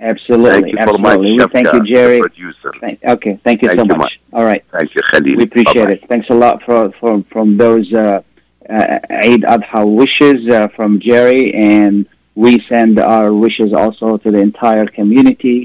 [0.00, 0.50] Absolutely.
[0.50, 1.32] Thank you Absolutely.
[1.38, 2.20] We thank you, Jerry.
[2.20, 2.72] producer.
[2.80, 3.34] Thank, okay.
[3.42, 3.98] Thank you Thank so you much.
[3.98, 4.20] much.
[4.32, 4.64] All right.
[4.70, 5.36] Thank you, Khalil.
[5.36, 6.04] We appreciate Bye-bye.
[6.04, 6.08] it.
[6.08, 8.22] Thanks a lot for, for from those uh,
[8.70, 12.06] uh, Eid Adha wishes uh, from Jerry, and
[12.44, 15.58] we send our wishes also to the entire community.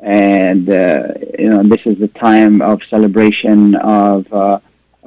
[0.00, 4.58] And uh, you know, this is the time of celebration of, uh,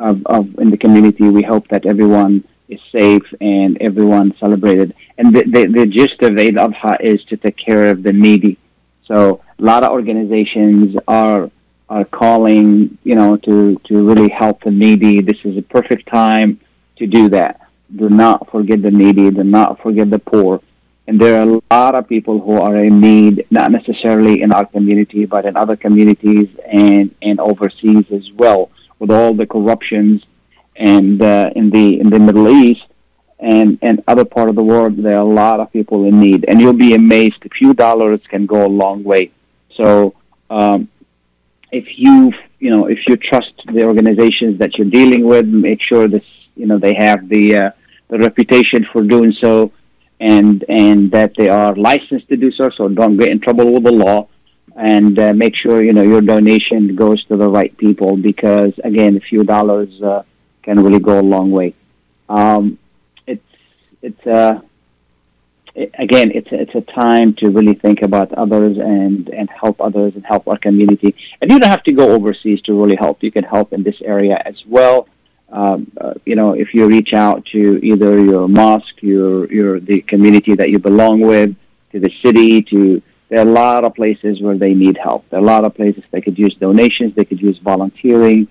[0.08, 1.26] of of in the community.
[1.40, 2.34] We hope that everyone
[2.68, 4.96] is safe and everyone celebrated.
[5.18, 8.58] And the, the, the gist of Eid Adha is to take care of the needy.
[9.10, 11.44] So a lot of organizations are
[11.96, 13.56] are calling, you know, to,
[13.88, 15.22] to really help the needy.
[15.22, 16.60] This is a perfect time
[17.00, 17.54] to do that.
[18.02, 19.30] Do not forget the needy.
[19.30, 20.62] Do not forget the poor.
[21.08, 24.66] And there are a lot of people who are in need, not necessarily in our
[24.66, 30.24] community, but in other communities and, and overseas as well, with all the corruptions
[30.76, 32.86] and uh, in the in the Middle East
[33.40, 36.46] and and other part of the world, there are a lot of people in need,
[36.48, 37.46] and you'll be amazed.
[37.46, 39.32] A few dollars can go a long way.
[39.76, 40.16] So
[40.50, 40.88] um,
[41.72, 46.08] if you you know if you trust the organizations that you're dealing with, make sure
[46.08, 46.26] this
[46.56, 47.72] you know they have the uh,
[48.08, 49.72] the reputation for doing so,
[50.24, 52.70] and and that they are licensed to do so.
[52.70, 54.30] So don't get in trouble with the law,
[54.76, 59.18] and uh, make sure you know your donation goes to the right people because again,
[59.18, 60.24] a few dollars uh,
[60.64, 61.76] can really go a long way.
[62.30, 62.80] Um,
[63.28, 63.52] it's
[64.02, 64.62] it's uh,
[65.76, 70.16] it, again, it's it's a time to really think about others and and help others
[70.16, 71.16] and help our community.
[71.42, 73.22] And you don't have to go overseas to really help.
[73.22, 75.08] You can help in this area as well.
[75.54, 80.02] Um, uh, you know, if you reach out to either your mosque, your your the
[80.02, 81.56] community that you belong with,
[81.92, 85.30] to the city, to there are a lot of places where they need help.
[85.30, 87.14] There are a lot of places they could use donations.
[87.14, 88.48] They could use volunteering.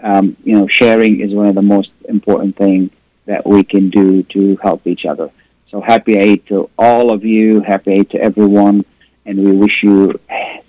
[0.00, 2.90] Um, you know, sharing is one of the most important things
[3.26, 5.30] that we can do to help each other.
[5.70, 7.62] So happy Eid to all of you.
[7.62, 8.84] Happy Eid to everyone,
[9.26, 10.20] and we wish you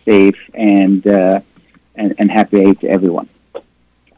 [0.03, 1.41] safe and uh,
[1.93, 3.29] and, and happy Eid to everyone.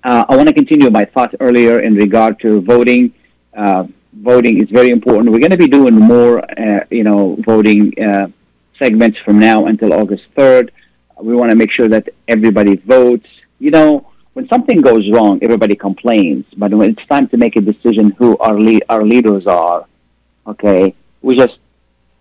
[0.03, 3.13] Uh, I want to continue my thoughts earlier in regard to voting.
[3.55, 5.31] Uh, voting is very important.
[5.31, 8.27] We're going to be doing more, uh, you know, voting uh,
[8.79, 10.69] segments from now until August 3rd.
[11.21, 13.27] We want to make sure that everybody votes.
[13.59, 16.45] You know, when something goes wrong, everybody complains.
[16.55, 19.87] But when it's time to make a decision who our, le- our leaders are,
[20.45, 20.93] okay,
[21.23, 21.57] we just,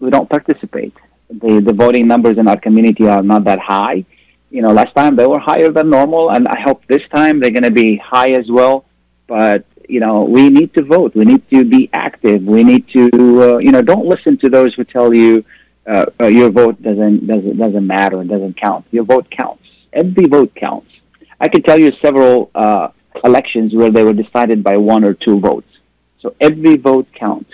[0.01, 0.95] we don't participate.
[1.29, 4.07] The, the voting numbers in our community are not that high.
[4.51, 7.51] You know, last time they were higher than normal, and I hope this time they're
[7.51, 8.85] going to be high as well.
[9.27, 11.15] But you know, we need to vote.
[11.15, 12.43] We need to be active.
[12.43, 13.09] We need to,
[13.43, 15.45] uh, you know, don't listen to those who tell you
[15.87, 18.21] uh, uh, your vote doesn't doesn't doesn't matter.
[18.23, 18.87] It doesn't count.
[18.91, 19.65] Your vote counts.
[19.93, 20.91] Every vote counts.
[21.41, 22.89] I can tell you several uh,
[23.25, 25.69] elections where they were decided by one or two votes.
[26.21, 27.53] So every vote counts.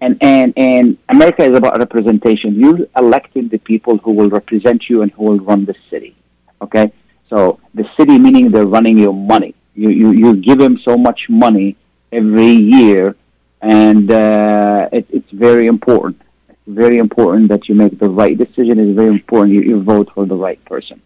[0.00, 2.54] And, and, and America is about representation.
[2.54, 6.14] You're electing the people who will represent you and who will run the city.
[6.60, 6.92] Okay?
[7.28, 9.54] So the city, meaning they're running your money.
[9.74, 11.76] You, you, you give them so much money
[12.10, 13.16] every year,
[13.60, 16.22] and uh, it, it's very important.
[16.48, 18.78] It's very important that you make the right decision.
[18.78, 21.00] It's very important you, you vote for the right person.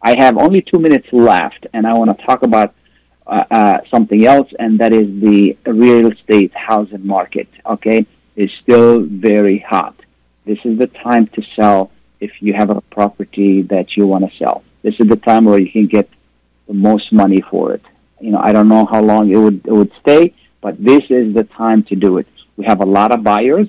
[0.00, 2.74] I have only two minutes left, and I want to talk about
[3.26, 7.48] uh, uh, something else, and that is the real estate housing market.
[7.66, 9.98] Okay, is still very hot.
[10.44, 11.90] This is the time to sell
[12.20, 14.62] if you have a property that you want to sell.
[14.84, 16.10] This is the time where you can get
[16.68, 17.80] the most money for it.
[18.20, 21.32] You know, I don't know how long it would it would stay, but this is
[21.34, 22.26] the time to do it.
[22.58, 23.68] We have a lot of buyers,